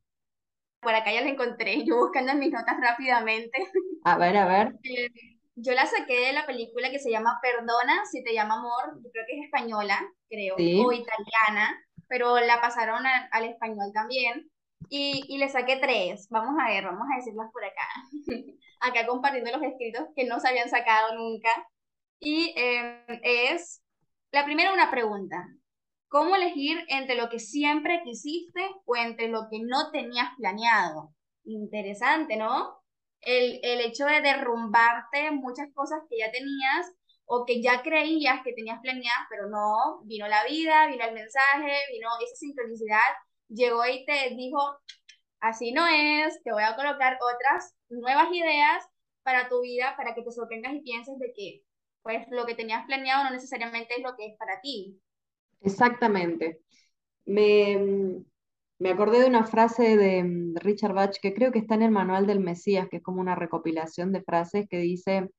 Por 0.82 0.96
acá 0.96 1.12
ya 1.12 1.22
la 1.22 1.30
encontré, 1.30 1.84
yo 1.86 1.98
buscando 1.98 2.32
en 2.32 2.40
mis 2.40 2.52
notas 2.52 2.78
rápidamente. 2.82 3.58
A 4.04 4.18
ver, 4.18 4.38
a 4.38 4.46
ver. 4.46 4.74
Eh, 4.84 5.10
yo 5.56 5.74
la 5.74 5.86
saqué 5.86 6.28
de 6.28 6.34
la 6.34 6.46
película 6.46 6.90
que 6.90 7.00
se 7.00 7.12
llama 7.12 7.38
Perdona 7.42 8.06
si 8.06 8.24
te 8.24 8.34
llama 8.34 8.56
amor, 8.56 8.98
yo 9.04 9.12
creo 9.12 9.26
que 9.28 9.40
es 9.40 9.46
española, 9.46 10.00
creo, 10.30 10.56
o 10.56 10.92
italiana, 10.94 11.84
pero 12.08 12.40
la 12.40 12.62
pasaron 12.62 13.04
al 13.06 13.44
español 13.44 13.92
también. 13.94 14.50
Y, 14.88 15.26
y, 15.28 15.38
le 15.38 15.50
saqué 15.50 15.76
tres. 15.76 16.28
Vamos 16.30 16.56
a 16.60 16.70
ver, 16.70 16.86
vamos 16.86 17.08
a 17.12 17.18
decirlas 17.18 17.52
por 17.52 17.66
acá. 17.66 17.86
acá 18.80 19.06
compartiendo 19.06 19.52
los 19.52 19.64
escritos 19.64 20.08
que 20.16 20.26
no 20.26 20.40
se 20.40 20.48
habían 20.48 20.70
sacado 20.70 21.16
nunca. 21.16 21.50
Y 22.20 22.54
em, 22.56 23.04
es, 23.24 23.82
la 24.32 24.46
primera 24.46 24.74
una 24.74 24.92
pregunta. 24.92 25.48
¿Cómo 26.10 26.36
elegir 26.36 26.84
entre 26.88 27.16
lo 27.16 27.30
que 27.30 27.40
siempre 27.40 28.02
quisiste 28.04 28.62
o 28.86 28.96
entre 28.96 29.28
lo 29.28 29.48
que 29.50 29.60
no 29.62 29.92
tenías 29.92 30.30
planeado? 30.38 31.14
Interesante, 31.46 32.36
¿no? 32.36 32.82
El, 33.22 33.60
el 33.64 33.82
hecho 33.82 34.06
de 34.06 34.22
derrumbarte 34.22 35.32
muchas 35.32 35.68
cosas 35.74 36.00
que 36.10 36.18
ya 36.18 36.32
tenías 36.32 36.92
o 37.26 37.46
que 37.46 37.62
ya 37.62 37.84
creías 37.84 38.42
que 38.44 38.54
tenías 38.54 38.80
planeadas, 38.82 39.28
pero 39.30 39.50
no, 39.50 40.02
vino 40.06 40.28
la 40.28 40.44
vida, 40.46 40.88
vino 40.88 41.06
el 41.06 41.14
mensaje, 41.14 41.78
vino 41.92 42.10
esa 42.24 42.36
sincronicidad, 42.36 43.14
llegó 43.50 43.86
y 43.86 44.04
te 44.06 44.36
dijo, 44.36 44.58
así 45.40 45.72
no 45.72 45.86
es, 45.86 46.42
te 46.44 46.52
voy 46.52 46.64
a 46.64 46.76
colocar 46.76 47.20
otras 47.22 47.76
nuevas 47.90 48.30
ideas 48.32 48.84
para 49.22 49.48
tu 49.48 49.62
vida, 49.62 49.94
para 49.96 50.16
que 50.16 50.24
te 50.24 50.32
sorprendas 50.32 50.74
y 50.74 50.82
pienses 50.82 51.20
de 51.20 51.32
que 51.36 51.62
pues 52.02 52.26
lo 52.32 52.48
que 52.48 52.56
tenías 52.56 52.86
planeado 52.88 53.26
no 53.26 53.32
necesariamente 53.32 53.94
es 53.96 54.04
lo 54.04 54.16
que 54.16 54.26
es 54.26 54.38
para 54.40 54.60
ti. 54.62 55.00
Exactamente. 55.62 56.62
Me, 57.26 58.24
me 58.80 58.90
acordé 58.92 59.20
de 59.20 59.28
una 59.28 59.46
frase 59.46 59.98
de, 59.98 60.54
Richard 60.56 60.94
Bach 60.94 61.18
que 61.22 61.34
creo 61.34 61.52
que 61.52 61.60
está 61.60 61.76
en 61.76 61.84
el 61.84 61.92
Manual 61.92 62.26
del 62.28 62.40
Mesías, 62.40 62.88
que 62.90 62.98
es 62.98 63.04
como 63.04 63.22
una 63.22 63.36
recopilación 63.36 64.14
de 64.14 64.24
frases 64.24 64.68
que 64.70 64.80
dice 64.80 65.30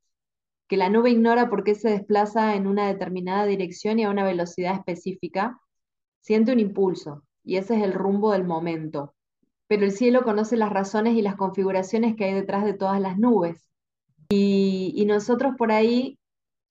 que 0.68 0.76
la 0.76 0.90
nube 0.90 1.10
ignora 1.10 1.50
por 1.50 1.64
qué 1.64 1.74
se 1.74 1.90
desplaza 1.90 2.54
en 2.54 2.66
una 2.66 2.86
determinada 2.86 3.46
dirección 3.46 3.98
y 3.98 4.04
a 4.04 4.10
una 4.10 4.24
velocidad 4.24 4.74
específica, 4.74 5.60
siente 6.20 6.52
un 6.52 6.60
impulso, 6.60 7.24
y 7.42 7.56
ese 7.56 7.76
es 7.76 7.82
el 7.82 7.94
rumbo 7.94 8.32
del 8.32 8.44
momento. 8.44 9.14
Pero 9.66 9.84
el 9.84 9.92
cielo 9.92 10.22
conoce 10.22 10.56
las 10.56 10.70
razones 10.70 11.14
y 11.16 11.22
las 11.22 11.36
configuraciones 11.36 12.14
que 12.16 12.26
hay 12.26 12.34
detrás 12.34 12.64
de 12.64 12.74
todas 12.74 13.00
las 13.00 13.18
nubes. 13.18 13.68
Y, 14.28 14.92
y 14.94 15.06
nosotros 15.06 15.54
por 15.58 15.72
ahí 15.72 16.19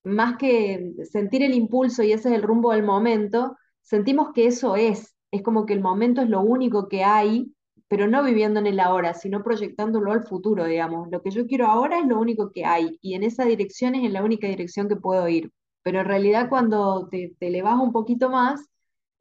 más 0.04 0.38
que 0.38 0.94
sentir 1.12 1.44
el 1.44 1.54
impulso 1.54 2.04
y 2.04 2.12
ese 2.12 2.30
es 2.30 2.36
el 2.36 2.44
rumbo 2.44 2.72
del 2.72 2.84
momento, 2.84 3.58
sentimos 3.82 4.30
que 4.34 4.48
eso 4.48 4.76
es, 4.76 5.16
es 5.32 5.44
como 5.44 5.66
que 5.66 5.74
el 5.74 5.82
momento 5.82 6.22
es 6.22 6.30
lo 6.30 6.42
único 6.42 6.88
que 6.88 7.04
hay, 7.04 7.54
pero 7.88 8.08
no 8.08 8.24
viviendo 8.24 8.60
en 8.60 8.68
el 8.68 8.80
ahora, 8.80 9.14
sino 9.14 9.44
proyectándolo 9.44 10.12
al 10.12 10.24
futuro, 10.24 10.66
digamos. 10.66 11.10
Lo 11.12 11.22
que 11.22 11.32
yo 11.32 11.48
quiero 11.48 11.68
ahora 11.68 12.00
es 12.00 12.08
lo 12.08 12.20
único 12.20 12.52
que 12.52 12.66
hay 12.66 12.98
y 13.02 13.16
en 13.16 13.24
esa 13.24 13.46
dirección 13.46 13.96
es 13.96 14.06
en 14.06 14.14
la 14.14 14.24
única 14.24 14.48
dirección 14.48 14.88
que 14.88 14.96
puedo 14.96 15.28
ir. 15.28 15.52
Pero 15.84 16.02
en 16.02 16.06
realidad 16.06 16.50
cuando 16.50 17.08
te, 17.10 17.36
te 17.40 17.48
elevas 17.48 17.80
un 17.80 17.92
poquito 17.92 18.30
más, 18.30 18.70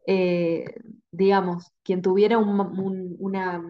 eh, 0.07 0.64
digamos, 1.11 1.73
quien 1.83 2.03
tuviera 2.03 2.38
una, 2.38 3.62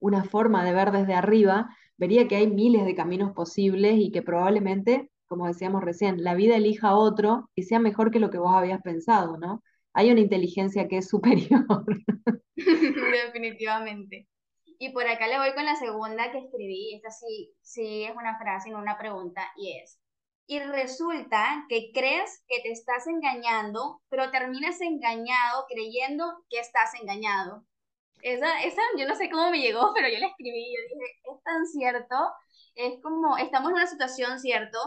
una 0.00 0.24
forma 0.24 0.64
de 0.64 0.72
ver 0.72 0.92
desde 0.92 1.14
arriba, 1.14 1.68
vería 1.96 2.28
que 2.28 2.36
hay 2.36 2.46
miles 2.48 2.84
de 2.84 2.94
caminos 2.94 3.32
posibles 3.32 3.96
y 3.98 4.10
que 4.10 4.22
probablemente 4.22 5.10
como 5.28 5.46
decíamos 5.46 5.84
recién, 5.84 6.24
la 6.24 6.34
vida 6.34 6.56
elija 6.56 6.96
otro 6.96 7.50
y 7.54 7.64
sea 7.64 7.78
mejor 7.78 8.10
que 8.10 8.20
lo 8.20 8.30
que 8.30 8.38
vos 8.38 8.54
habías 8.54 8.82
pensado, 8.82 9.38
¿no? 9.38 9.62
Hay 9.92 10.10
una 10.10 10.20
inteligencia 10.20 10.88
que 10.88 10.98
es 10.98 11.08
superior. 11.08 11.84
Definitivamente. 12.56 14.28
Y 14.80 14.90
por 14.90 15.06
acá 15.06 15.26
le 15.26 15.38
voy 15.38 15.54
con 15.54 15.64
la 15.64 15.76
segunda 15.76 16.30
que 16.32 16.38
escribí, 16.38 16.94
esta 16.94 17.10
sí, 17.10 17.52
sí 17.62 18.04
es 18.04 18.14
una 18.16 18.38
frase, 18.38 18.70
no 18.70 18.78
una 18.78 18.96
pregunta, 18.96 19.42
y 19.56 19.76
es, 19.76 19.98
y 20.46 20.60
resulta 20.60 21.66
que 21.68 21.90
crees 21.92 22.42
que 22.48 22.60
te 22.62 22.70
estás 22.72 23.06
engañando, 23.06 24.00
pero 24.08 24.30
terminas 24.30 24.80
engañado 24.80 25.66
creyendo 25.68 26.24
que 26.48 26.58
estás 26.58 26.94
engañado. 26.94 27.66
Esa, 28.22 28.62
esa 28.62 28.80
yo 28.98 29.06
no 29.06 29.14
sé 29.14 29.28
cómo 29.30 29.50
me 29.50 29.60
llegó, 29.60 29.92
pero 29.94 30.08
yo 30.08 30.18
la 30.18 30.28
escribí 30.28 30.74
yo 30.74 30.82
dije, 30.82 31.20
es 31.36 31.42
tan 31.44 31.66
cierto, 31.66 32.16
es 32.74 33.00
como, 33.02 33.36
estamos 33.36 33.70
en 33.70 33.76
una 33.76 33.86
situación, 33.86 34.40
¿cierto? 34.40 34.78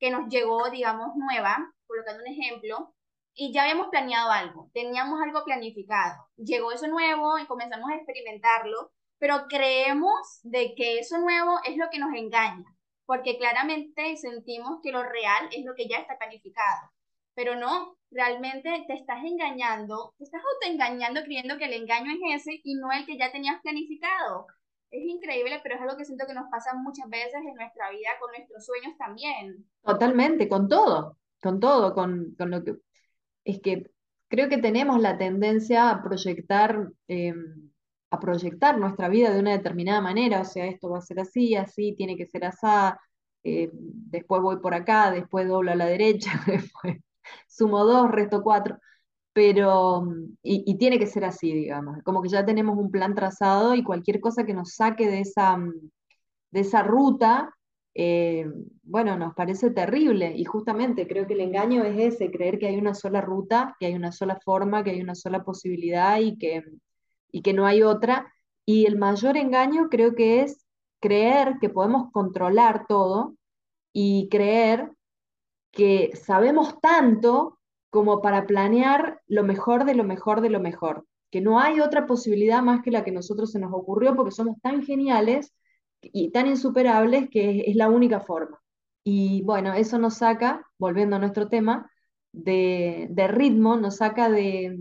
Que 0.00 0.10
nos 0.10 0.28
llegó, 0.28 0.70
digamos, 0.70 1.14
nueva, 1.14 1.72
colocando 1.86 2.22
un 2.22 2.28
ejemplo, 2.28 2.94
y 3.34 3.52
ya 3.52 3.62
habíamos 3.62 3.88
planeado 3.88 4.30
algo, 4.30 4.70
teníamos 4.72 5.20
algo 5.22 5.44
planificado. 5.44 6.26
Llegó 6.36 6.72
eso 6.72 6.88
nuevo 6.88 7.38
y 7.38 7.46
comenzamos 7.46 7.90
a 7.90 7.96
experimentarlo, 7.96 8.90
pero 9.18 9.46
creemos 9.48 10.40
de 10.42 10.74
que 10.74 10.98
eso 10.98 11.18
nuevo 11.18 11.58
es 11.64 11.76
lo 11.76 11.88
que 11.90 11.98
nos 11.98 12.14
engaña, 12.14 12.64
porque 13.04 13.36
claramente 13.38 14.16
sentimos 14.16 14.80
que 14.82 14.90
lo 14.90 15.02
real 15.02 15.48
es 15.52 15.64
lo 15.64 15.74
que 15.74 15.86
ya 15.86 15.98
está 15.98 16.16
planificado. 16.18 16.90
Pero 17.34 17.54
no, 17.54 17.96
realmente 18.10 18.84
te 18.86 18.94
estás 18.94 19.22
engañando, 19.22 20.14
te 20.18 20.24
estás 20.24 20.42
autoengañando 20.54 21.22
creyendo 21.22 21.58
que 21.58 21.66
el 21.66 21.74
engaño 21.74 22.10
es 22.12 22.42
ese 22.42 22.60
y 22.64 22.74
no 22.74 22.90
el 22.90 23.06
que 23.06 23.18
ya 23.18 23.30
tenías 23.30 23.60
planificado 23.62 24.46
es 24.90 25.02
increíble, 25.04 25.60
pero 25.62 25.76
es 25.76 25.80
algo 25.80 25.96
que 25.96 26.04
siento 26.04 26.26
que 26.26 26.34
nos 26.34 26.50
pasa 26.50 26.74
muchas 26.74 27.08
veces 27.08 27.40
en 27.46 27.54
nuestra 27.54 27.90
vida 27.90 28.10
con 28.20 28.30
nuestros 28.32 28.64
sueños 28.64 28.96
también. 28.98 29.64
Totalmente, 29.82 30.48
con 30.48 30.68
todo, 30.68 31.16
con 31.40 31.60
todo, 31.60 31.94
con, 31.94 32.34
con 32.36 32.50
lo 32.50 32.64
que... 32.64 32.76
Es 33.44 33.60
que 33.60 33.90
creo 34.28 34.48
que 34.48 34.58
tenemos 34.58 35.00
la 35.00 35.16
tendencia 35.16 35.90
a 35.90 36.02
proyectar, 36.02 36.90
em, 37.08 37.70
a 38.10 38.20
proyectar 38.20 38.78
nuestra 38.78 39.08
vida 39.08 39.32
de 39.32 39.40
una 39.40 39.52
determinada 39.52 40.00
manera, 40.00 40.40
o 40.40 40.44
sea, 40.44 40.66
esto 40.66 40.90
va 40.90 40.98
a 40.98 41.02
ser 41.02 41.20
así, 41.20 41.54
así, 41.54 41.94
tiene 41.96 42.16
que 42.16 42.26
ser 42.26 42.44
así, 42.44 42.66
eh, 43.44 43.70
después 43.72 44.42
voy 44.42 44.58
por 44.60 44.74
acá, 44.74 45.10
después 45.10 45.48
doblo 45.48 45.72
a 45.72 45.76
la 45.76 45.86
derecha, 45.86 46.32
después 46.46 46.98
sumo 47.48 47.84
dos, 47.84 48.10
resto 48.10 48.42
cuatro 48.42 48.78
pero, 49.32 50.04
y, 50.42 50.76
tiene 50.76 50.98
que 50.98 51.06
ser 51.06 51.24
así, 51.24 51.52
digamos, 51.52 51.98
como 52.04 52.22
que 52.22 52.28
ya 52.28 52.44
tenemos 52.44 52.76
un 52.76 52.90
plan 52.90 53.14
trazado 53.14 53.74
y 53.74 53.84
cualquier 53.84 54.20
cosa 54.20 54.44
que 54.44 54.54
nos 54.54 54.74
saque 54.74 55.06
de 55.06 55.20
esa, 55.20 55.56
de 56.50 56.60
esa 56.60 56.82
ruta, 56.82 57.54
eh, 57.94 58.46
bueno, 58.82 59.16
nos 59.16 59.34
parece 59.34 59.70
terrible. 59.70 60.34
Y 60.36 60.44
justamente 60.44 61.06
creo 61.06 61.26
que 61.26 61.34
el 61.34 61.40
engaño 61.40 61.84
es 61.84 62.14
ese, 62.14 62.30
creer 62.30 62.58
que 62.58 62.66
hay 62.66 62.76
una 62.76 62.94
sola 62.94 63.20
ruta, 63.20 63.76
que 63.78 63.86
hay 63.86 63.94
una 63.94 64.12
sola 64.12 64.38
forma, 64.44 64.82
que 64.82 64.90
hay 64.90 65.00
una 65.00 65.14
sola 65.14 65.44
posibilidad 65.44 66.18
y 66.18 66.36
que, 66.36 66.64
y 67.30 67.42
que 67.42 67.52
no 67.52 67.66
hay 67.66 67.82
otra. 67.82 68.32
Y 68.66 68.86
el 68.86 68.98
mayor 68.98 69.36
engaño 69.36 69.88
creo 69.90 70.14
que 70.14 70.42
es 70.42 70.66
creer 71.00 71.58
que 71.60 71.70
podemos 71.70 72.10
controlar 72.12 72.86
todo 72.88 73.36
y 73.92 74.28
creer 74.28 74.90
que 75.72 76.10
sabemos 76.16 76.80
tanto 76.80 77.59
como 77.90 78.22
para 78.22 78.46
planear 78.46 79.20
lo 79.26 79.42
mejor 79.44 79.84
de 79.84 79.94
lo 79.94 80.04
mejor 80.04 80.40
de 80.40 80.50
lo 80.50 80.60
mejor, 80.60 81.06
que 81.30 81.40
no 81.40 81.60
hay 81.60 81.80
otra 81.80 82.06
posibilidad 82.06 82.62
más 82.62 82.82
que 82.82 82.90
la 82.90 83.04
que 83.04 83.12
nosotros 83.12 83.52
se 83.52 83.58
nos 83.58 83.72
ocurrió 83.72 84.16
porque 84.16 84.32
somos 84.32 84.60
tan 84.62 84.82
geniales 84.82 85.52
y 86.02 86.30
tan 86.30 86.46
insuperables 86.46 87.28
que 87.30 87.64
es, 87.66 87.76
la 87.76 87.88
única 87.88 88.20
forma. 88.20 88.60
Y 89.04 89.42
bueno, 89.42 89.74
eso 89.74 89.98
nos 89.98 90.14
saca, 90.18 90.66
volviendo 90.78 91.16
a 91.16 91.18
nuestro 91.18 91.48
tema, 91.48 91.90
de, 92.32 93.08
ritmo, 93.28 93.76
nos 93.76 93.96
saca 93.96 94.30
de, 94.30 94.78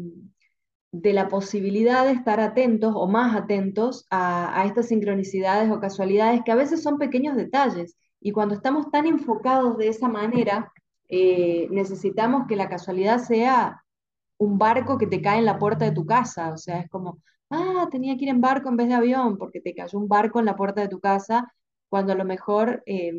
de, 0.91 1.13
la 1.13 1.27
posibilidad 1.29 2.05
de 2.05 2.11
estar 2.13 2.39
atentos 2.39 2.93
o 2.95 3.07
más 3.07 3.35
atentos 3.35 4.05
a 4.11 4.63
estas 4.65 4.87
sincronicidades 4.87 5.71
o 5.71 5.79
casualidades 5.79 6.41
que 6.45 6.51
a 6.51 6.55
veces 6.55 6.83
son 6.83 6.97
pequeños 6.97 7.35
detalles. 7.35 7.97
Y 8.21 8.31
cuando 8.31 8.55
estamos 8.55 8.91
tan 8.91 9.07
enfocados 9.07 9.77
de 9.77 9.87
esa 9.87 10.09
manera, 10.09 10.71
eh, 11.09 11.67
necesitamos 11.71 12.47
que 12.47 12.55
la 12.55 12.69
casualidad 12.69 13.17
sea 13.17 13.83
un 14.37 14.57
barco 14.57 14.97
que 14.97 15.07
te 15.07 15.21
cae 15.21 15.39
en 15.39 15.45
la 15.45 15.59
puerta 15.59 15.85
de 15.85 15.91
tu 15.91 16.05
casa. 16.05 16.53
O 16.53 16.57
sea, 16.57 16.79
es 16.79 16.89
como, 16.89 17.19
ah, 17.49 17.87
tenía 17.91 18.15
que 18.15 18.25
ir 18.25 18.29
en 18.29 18.41
barco 18.41 18.69
en 18.69 18.77
vez 18.77 18.87
de 18.87 18.93
avión 18.93 19.37
porque 19.37 19.59
te 19.59 19.73
cayó 19.73 19.99
un 19.99 20.07
barco 20.07 20.39
en 20.39 20.45
la 20.45 20.55
puerta 20.55 20.81
de 20.81 20.87
tu 20.87 20.99
casa, 20.99 21.53
cuando 21.89 22.13
a 22.13 22.15
lo 22.15 22.25
mejor 22.25 22.83
eh, 22.85 23.13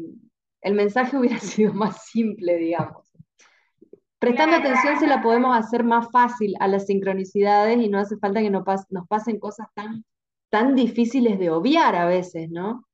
el 0.63 0.75
mensaje 0.75 1.17
hubiera 1.19 1.39
sido 1.39 1.75
más 1.75 2.07
simple, 2.07 2.57
digamos. 2.57 3.07
Prestando 4.19 4.57
atención 4.57 4.99
si 4.99 5.07
la 5.07 5.23
podemos 5.23 5.57
hacer 5.57 5.83
más 5.83 6.11
fácil 6.13 6.55
a 6.61 6.69
las 6.69 6.87
sincronicidades 6.87 7.79
y 7.81 7.89
no 7.89 7.99
hace 7.99 8.19
falta 8.19 8.43
que 8.43 8.51
nos, 8.51 8.65
nos 8.91 9.09
pasen 9.09 9.39
cosas 9.39 9.69
tan, 9.75 10.05
tan 10.51 10.75
difíciles 10.75 11.39
de 11.39 11.49
obviar 11.49 11.97
a 11.97 12.05
veces, 12.05 12.51
¿no? 12.51 12.87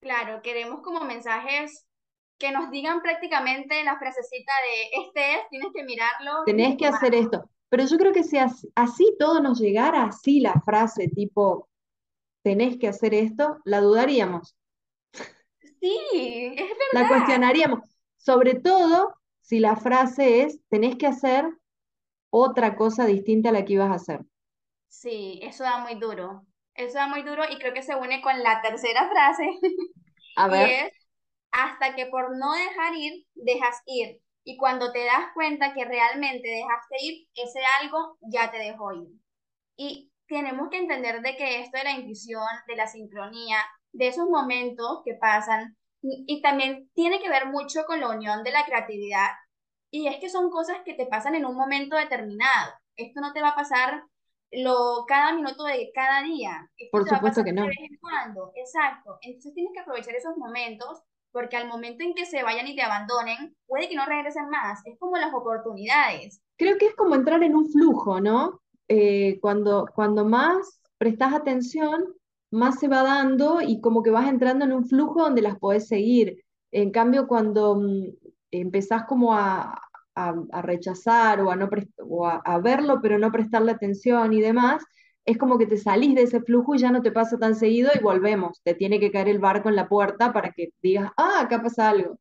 Claro, 0.00 0.40
queremos 0.42 0.80
como 0.80 1.04
mensajes 1.04 1.86
que 2.38 2.50
nos 2.50 2.70
digan 2.70 3.00
prácticamente 3.00 3.82
la 3.84 3.98
frasecita 3.98 4.52
de 4.62 5.04
este 5.06 5.34
es, 5.34 5.48
tienes 5.50 5.68
que 5.74 5.84
mirarlo. 5.84 6.44
Tenés 6.44 6.76
que 6.76 6.86
hacer 6.86 7.14
esto. 7.14 7.48
Pero 7.68 7.84
yo 7.86 7.98
creo 7.98 8.12
que 8.12 8.22
si 8.22 8.38
así, 8.38 9.16
todo 9.18 9.40
nos 9.40 9.60
llegara 9.60 10.04
así 10.04 10.40
la 10.40 10.60
frase 10.64 11.08
tipo, 11.08 11.68
tenés 12.42 12.76
que 12.78 12.88
hacer 12.88 13.14
esto, 13.14 13.58
la 13.64 13.80
dudaríamos. 13.80 14.56
Sí, 15.80 15.98
es 16.56 16.68
verdad. 16.68 16.92
La 16.92 17.08
cuestionaríamos. 17.08 17.80
Sobre 18.16 18.54
todo 18.54 19.14
si 19.40 19.58
la 19.58 19.76
frase 19.76 20.42
es, 20.42 20.60
tenés 20.68 20.96
que 20.96 21.06
hacer 21.06 21.46
otra 22.30 22.76
cosa 22.76 23.06
distinta 23.06 23.50
a 23.50 23.52
la 23.52 23.64
que 23.64 23.74
ibas 23.74 23.90
a 23.90 23.94
hacer. 23.94 24.20
Sí, 24.88 25.40
eso 25.42 25.64
da 25.64 25.78
muy 25.78 25.96
duro. 25.96 26.46
Eso 26.74 26.94
da 26.94 27.06
muy 27.06 27.22
duro 27.22 27.42
y 27.48 27.58
creo 27.58 27.72
que 27.72 27.82
se 27.82 27.94
une 27.94 28.22
con 28.22 28.42
la 28.42 28.62
tercera 28.62 29.08
frase. 29.08 29.48
A 30.36 30.48
ver 30.48 30.92
hasta 31.54 31.94
que 31.94 32.06
por 32.06 32.36
no 32.36 32.52
dejar 32.52 32.94
ir, 32.96 33.26
dejas 33.34 33.80
ir. 33.86 34.20
Y 34.42 34.56
cuando 34.56 34.92
te 34.92 35.04
das 35.04 35.32
cuenta 35.34 35.72
que 35.72 35.84
realmente 35.84 36.48
dejaste 36.48 36.96
ir, 37.00 37.28
ese 37.34 37.60
algo 37.80 38.18
ya 38.20 38.50
te 38.50 38.58
dejó 38.58 38.92
ir. 38.92 39.08
Y 39.76 40.10
tenemos 40.26 40.68
que 40.68 40.78
entender 40.78 41.22
de 41.22 41.36
que 41.36 41.60
esto 41.60 41.78
de 41.78 41.84
la 41.84 41.92
intuición, 41.92 42.46
de 42.66 42.76
la 42.76 42.88
sincronía, 42.88 43.58
de 43.92 44.08
esos 44.08 44.28
momentos 44.28 45.02
que 45.04 45.14
pasan, 45.14 45.76
y 46.02 46.42
también 46.42 46.90
tiene 46.94 47.20
que 47.20 47.30
ver 47.30 47.46
mucho 47.46 47.84
con 47.86 48.00
la 48.00 48.10
unión 48.10 48.42
de 48.42 48.52
la 48.52 48.64
creatividad. 48.64 49.28
Y 49.90 50.08
es 50.08 50.18
que 50.18 50.28
son 50.28 50.50
cosas 50.50 50.78
que 50.84 50.94
te 50.94 51.06
pasan 51.06 51.36
en 51.36 51.46
un 51.46 51.56
momento 51.56 51.96
determinado. 51.96 52.72
Esto 52.96 53.20
no 53.20 53.32
te 53.32 53.40
va 53.40 53.50
a 53.50 53.54
pasar 53.54 54.02
lo, 54.50 55.04
cada 55.06 55.32
minuto 55.32 55.64
de 55.64 55.90
cada 55.94 56.22
día. 56.22 56.68
Por 56.90 57.08
supuesto 57.08 57.42
que 57.44 57.52
no. 57.52 57.62
De 57.62 57.68
vez 57.68 57.78
en 57.78 57.98
cuando. 58.00 58.52
Exacto. 58.56 59.18
Entonces 59.22 59.54
tienes 59.54 59.72
que 59.72 59.80
aprovechar 59.80 60.14
esos 60.14 60.36
momentos 60.36 61.02
porque 61.34 61.56
al 61.56 61.66
momento 61.66 62.04
en 62.04 62.14
que 62.14 62.26
se 62.26 62.44
vayan 62.44 62.68
y 62.68 62.76
te 62.76 62.82
abandonen, 62.82 63.56
puede 63.66 63.88
que 63.88 63.96
no 63.96 64.06
regresen 64.06 64.48
más. 64.50 64.80
Es 64.86 64.96
como 65.00 65.16
las 65.16 65.34
oportunidades. 65.34 66.40
Creo 66.56 66.78
que 66.78 66.86
es 66.86 66.94
como 66.94 67.16
entrar 67.16 67.42
en 67.42 67.56
un 67.56 67.68
flujo, 67.68 68.20
¿no? 68.20 68.62
Eh, 68.86 69.40
cuando, 69.40 69.84
cuando 69.96 70.24
más 70.24 70.80
prestas 70.96 71.34
atención, 71.34 72.04
más 72.52 72.78
se 72.78 72.86
va 72.86 73.02
dando 73.02 73.60
y 73.60 73.80
como 73.80 74.04
que 74.04 74.12
vas 74.12 74.28
entrando 74.28 74.64
en 74.64 74.72
un 74.72 74.86
flujo 74.86 75.22
donde 75.22 75.42
las 75.42 75.58
podés 75.58 75.88
seguir. 75.88 76.44
En 76.70 76.92
cambio, 76.92 77.26
cuando 77.26 77.74
mm, 77.74 78.04
empezás 78.52 79.04
como 79.04 79.34
a, 79.34 79.80
rechazar 80.62 81.40
o, 81.40 81.50
a, 81.50 81.56
no 81.56 81.68
o 82.08 82.24
a 82.28 82.58
verlo 82.60 83.00
pero 83.02 83.18
no 83.18 83.32
prestarle 83.32 83.72
atención 83.72 84.32
y 84.32 84.40
demás, 84.40 84.84
es 85.24 85.38
como 85.38 85.58
que 85.58 85.66
te 85.66 85.76
salís 85.76 86.14
de 86.14 86.22
ese 86.22 86.40
flujo 86.40 86.74
y 86.74 86.78
ya 86.78 86.90
no 86.90 87.02
te 87.02 87.12
pasa 87.12 87.38
tan 87.38 87.54
seguido 87.54 87.90
y 87.94 88.02
volvemos. 88.02 88.60
Te 88.62 88.74
tiene 88.74 89.00
que 89.00 89.10
caer 89.10 89.28
el 89.28 89.38
barco 89.38 89.68
en 89.68 89.76
la 89.76 89.88
puerta 89.88 90.32
para 90.32 90.50
que 90.52 90.70
digas, 90.82 91.10
ah, 91.16 91.40
acá 91.40 91.62
pasa 91.62 91.88
algo. 91.88 92.18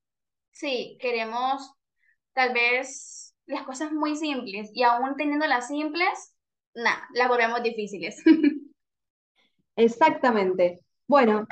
Sí, 0.52 0.98
queremos 1.02 1.74
tal 2.34 2.54
vez 2.54 3.36
las 3.46 3.64
cosas 3.64 3.92
muy 3.92 4.16
simples 4.16 4.72
y 4.74 4.84
aún 4.84 5.16
teniendo 5.18 5.46
las 5.48 5.68
simples, 5.68 6.36
nada, 6.74 7.08
las 7.14 7.28
volvemos 7.28 7.62
difíciles. 7.62 8.24
Exactamente. 9.76 10.80
Bueno, 11.08 11.46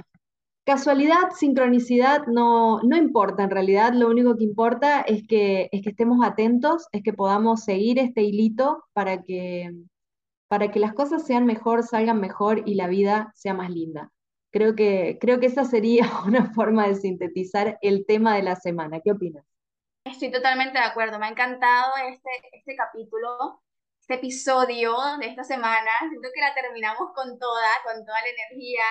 casualidad, 0.63 1.31
sincronicidad 1.35 2.27
no, 2.27 2.81
no 2.83 2.95
importa 2.95 3.43
en 3.43 3.49
realidad, 3.49 3.93
lo 3.93 4.07
único 4.07 4.37
que 4.37 4.43
importa 4.43 5.01
es 5.01 5.27
que, 5.27 5.69
es 5.71 5.81
que 5.81 5.89
estemos 5.89 6.25
atentos, 6.25 6.87
es 6.91 7.03
que 7.03 7.13
podamos 7.13 7.63
seguir 7.63 7.99
este 7.99 8.21
hilito 8.21 8.85
para 8.93 9.23
que 9.23 9.71
para 10.51 10.69
que 10.69 10.79
las 10.79 10.93
cosas 10.93 11.25
sean 11.25 11.45
mejor, 11.45 11.81
salgan 11.81 12.19
mejor 12.19 12.63
y 12.65 12.75
la 12.75 12.87
vida 12.87 13.31
sea 13.35 13.53
más 13.53 13.69
linda. 13.69 14.11
Creo 14.51 14.75
que, 14.75 15.17
creo 15.21 15.39
que 15.39 15.45
esa 15.45 15.63
sería 15.63 16.03
una 16.27 16.51
forma 16.53 16.89
de 16.89 16.95
sintetizar 16.95 17.77
el 17.81 18.05
tema 18.05 18.35
de 18.35 18.43
la 18.43 18.57
semana. 18.57 18.99
¿Qué 18.99 19.13
opinas? 19.13 19.45
Estoy 20.03 20.29
totalmente 20.29 20.77
de 20.77 20.83
acuerdo. 20.83 21.19
Me 21.19 21.27
ha 21.27 21.29
encantado 21.29 21.93
este, 22.05 22.29
este 22.51 22.75
capítulo, 22.75 23.61
este 24.01 24.15
episodio 24.15 24.93
de 25.21 25.27
esta 25.27 25.45
semana. 25.45 25.89
Siento 26.09 26.27
que 26.35 26.41
la 26.41 26.53
terminamos 26.53 27.13
con 27.15 27.39
toda, 27.39 27.69
con 27.85 28.05
toda 28.05 28.19
la 28.19 28.27
energía, 28.27 28.83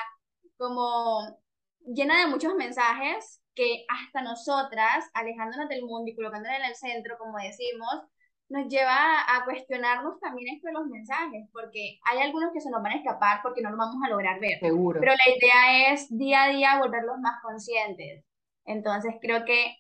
como 0.57 1.43
llena 1.85 2.21
de 2.21 2.29
muchos 2.29 2.55
mensajes 2.55 3.43
que 3.55 3.85
hasta 3.87 4.23
nosotras, 4.23 5.11
alejándonos 5.13 5.69
del 5.69 5.83
mundo 5.83 6.11
y 6.11 6.17
colocándola 6.17 6.57
en 6.57 6.65
el 6.65 6.75
centro, 6.75 7.19
como 7.19 7.37
decimos, 7.37 8.01
nos 8.51 8.69
lleva 8.69 9.23
a 9.29 9.45
cuestionarnos 9.45 10.19
también 10.19 10.55
esto 10.55 10.67
de 10.67 10.75
los 10.75 10.87
mensajes, 10.87 11.49
porque 11.53 12.01
hay 12.05 12.19
algunos 12.19 12.53
que 12.53 12.61
se 12.61 12.69
nos 12.69 12.83
van 12.83 12.93
a 12.93 12.97
escapar 12.97 13.41
porque 13.43 13.63
no 13.63 13.71
los 13.71 13.79
vamos 13.79 14.03
a 14.05 14.11
lograr 14.11 14.41
ver. 14.41 14.59
Seguro. 14.59 14.99
Pero 15.01 15.13
la 15.13 15.37
idea 15.37 15.93
es 15.93 16.09
día 16.11 16.45
a 16.45 16.49
día 16.49 16.79
volverlos 16.79 17.19
más 17.21 17.41
conscientes. 17.43 18.25
Entonces 18.65 19.15
creo 19.21 19.45
que 19.45 19.77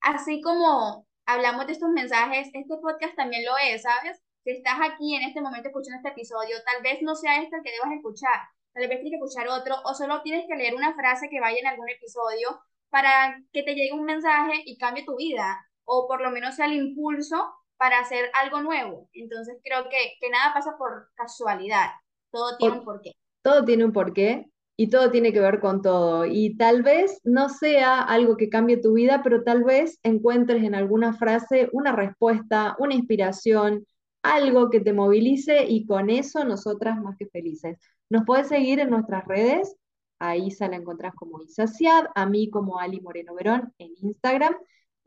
así 0.00 0.40
como 0.42 1.06
hablamos 1.26 1.66
de 1.66 1.72
estos 1.74 1.90
mensajes, 1.90 2.50
este 2.52 2.76
podcast 2.82 3.14
también 3.14 3.44
lo 3.44 3.52
es, 3.56 3.82
¿sabes? 3.82 4.20
Si 4.42 4.50
estás 4.50 4.78
aquí 4.82 5.14
en 5.14 5.22
este 5.22 5.40
momento 5.40 5.68
escuchando 5.68 5.98
este 5.98 6.08
episodio, 6.08 6.56
tal 6.64 6.82
vez 6.82 7.00
no 7.02 7.14
sea 7.14 7.40
este 7.40 7.56
el 7.56 7.62
que 7.62 7.72
debas 7.72 7.92
escuchar, 7.92 8.40
tal 8.72 8.88
vez 8.88 9.00
tienes 9.00 9.12
que 9.12 9.24
escuchar 9.24 9.46
otro, 9.48 9.76
o 9.84 9.94
solo 9.94 10.22
tienes 10.22 10.46
que 10.48 10.56
leer 10.56 10.74
una 10.74 10.94
frase 10.94 11.28
que 11.28 11.40
vaya 11.40 11.58
en 11.58 11.66
algún 11.68 11.88
episodio 11.88 12.60
para 12.88 13.38
que 13.52 13.62
te 13.62 13.74
llegue 13.74 13.92
un 13.92 14.06
mensaje 14.06 14.62
y 14.64 14.76
cambie 14.76 15.04
tu 15.04 15.16
vida, 15.16 15.64
o 15.84 16.08
por 16.08 16.20
lo 16.20 16.30
menos 16.30 16.56
sea 16.56 16.66
el 16.66 16.72
impulso 16.72 17.54
para 17.78 18.00
hacer 18.00 18.30
algo 18.42 18.60
nuevo. 18.60 19.08
Entonces 19.12 19.56
creo 19.64 19.84
que, 19.88 20.14
que 20.20 20.30
nada 20.30 20.52
pasa 20.52 20.76
por 20.76 21.08
casualidad, 21.14 21.88
todo 22.30 22.56
tiene 22.58 22.78
un 22.78 22.84
porqué. 22.84 23.12
Todo 23.42 23.64
tiene 23.64 23.84
un 23.84 23.92
porqué 23.92 24.50
y 24.76 24.90
todo 24.90 25.10
tiene 25.10 25.32
que 25.32 25.40
ver 25.40 25.60
con 25.60 25.82
todo. 25.82 26.26
Y 26.26 26.56
tal 26.56 26.82
vez 26.82 27.20
no 27.24 27.48
sea 27.48 28.02
algo 28.02 28.36
que 28.36 28.48
cambie 28.48 28.76
tu 28.76 28.92
vida, 28.92 29.22
pero 29.22 29.42
tal 29.42 29.64
vez 29.64 29.98
encuentres 30.02 30.62
en 30.62 30.74
alguna 30.74 31.14
frase 31.14 31.68
una 31.72 31.92
respuesta, 31.92 32.76
una 32.78 32.94
inspiración, 32.94 33.86
algo 34.22 34.70
que 34.70 34.80
te 34.80 34.92
movilice 34.92 35.64
y 35.68 35.86
con 35.86 36.10
eso 36.10 36.44
nosotras 36.44 37.00
más 37.00 37.16
que 37.16 37.26
felices. 37.26 37.78
Nos 38.10 38.24
puedes 38.24 38.48
seguir 38.48 38.80
en 38.80 38.90
nuestras 38.90 39.24
redes, 39.26 39.76
a 40.20 40.36
Isa 40.36 40.68
la 40.68 40.76
encontrás 40.76 41.14
como 41.14 41.42
Isaciad, 41.42 42.06
a 42.14 42.26
mí 42.26 42.50
como 42.50 42.78
Ali 42.78 43.00
Moreno 43.00 43.34
Verón 43.34 43.72
en 43.78 43.92
Instagram 44.02 44.54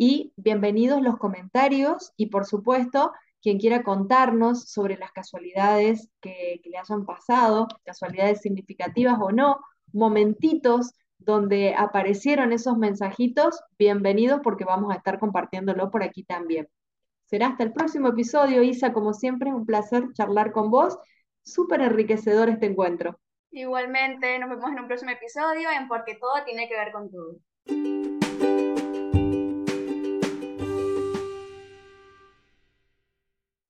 y 0.04 0.34
bienvenidos 0.36 1.00
los 1.00 1.20
comentarios 1.20 2.12
y 2.18 2.26
por 2.26 2.48
supuesto, 2.48 3.14
quien 3.40 3.60
quiera 3.60 3.84
contarnos 3.84 4.68
sobre 4.68 4.98
las 4.98 5.12
casualidades 5.12 6.10
que, 6.22 6.60
le 6.66 6.78
hayan 6.80 7.06
pasado, 7.06 7.68
casualidades 7.86 8.42
significativas 8.42 9.20
o 9.22 9.32
no, 9.32 9.60
momentitos 9.94 10.96
donde 11.20 11.76
aparecieron 11.78 12.52
esos 12.52 12.80
mensajitos, 12.80 13.62
bienvenidos 13.78 14.40
porque 14.44 14.66
vamos 14.66 14.92
a 14.92 14.98
estar 14.98 15.20
compartiéndolo 15.20 15.92
por 15.92 16.02
aquí 16.02 16.24
también. 16.24 16.68
Será 17.26 17.50
hasta 17.50 17.62
el 17.64 17.72
próximo 17.72 18.08
episodio, 18.08 18.64
Isa, 18.64 18.94
como 18.94 19.14
siempre, 19.14 19.54
un 19.54 19.68
placer 19.68 20.12
charlar 20.14 20.52
con 20.52 20.72
vos. 20.72 20.98
Súper 21.44 21.80
enriquecedor 21.82 22.50
este 22.50 22.66
encuentro. 22.66 23.20
Igualmente, 23.52 24.40
nos 24.40 24.50
vemos 24.50 24.72
en 24.72 24.80
un 24.80 24.88
próximo 24.88 25.12
episodio 25.12 25.70
en 25.70 25.88
Porque 25.88 26.16
todo 26.16 26.44
tiene 26.44 26.68
que 26.68 26.76
ver 26.76 26.92
con 26.92 27.12
todo. 27.12 28.31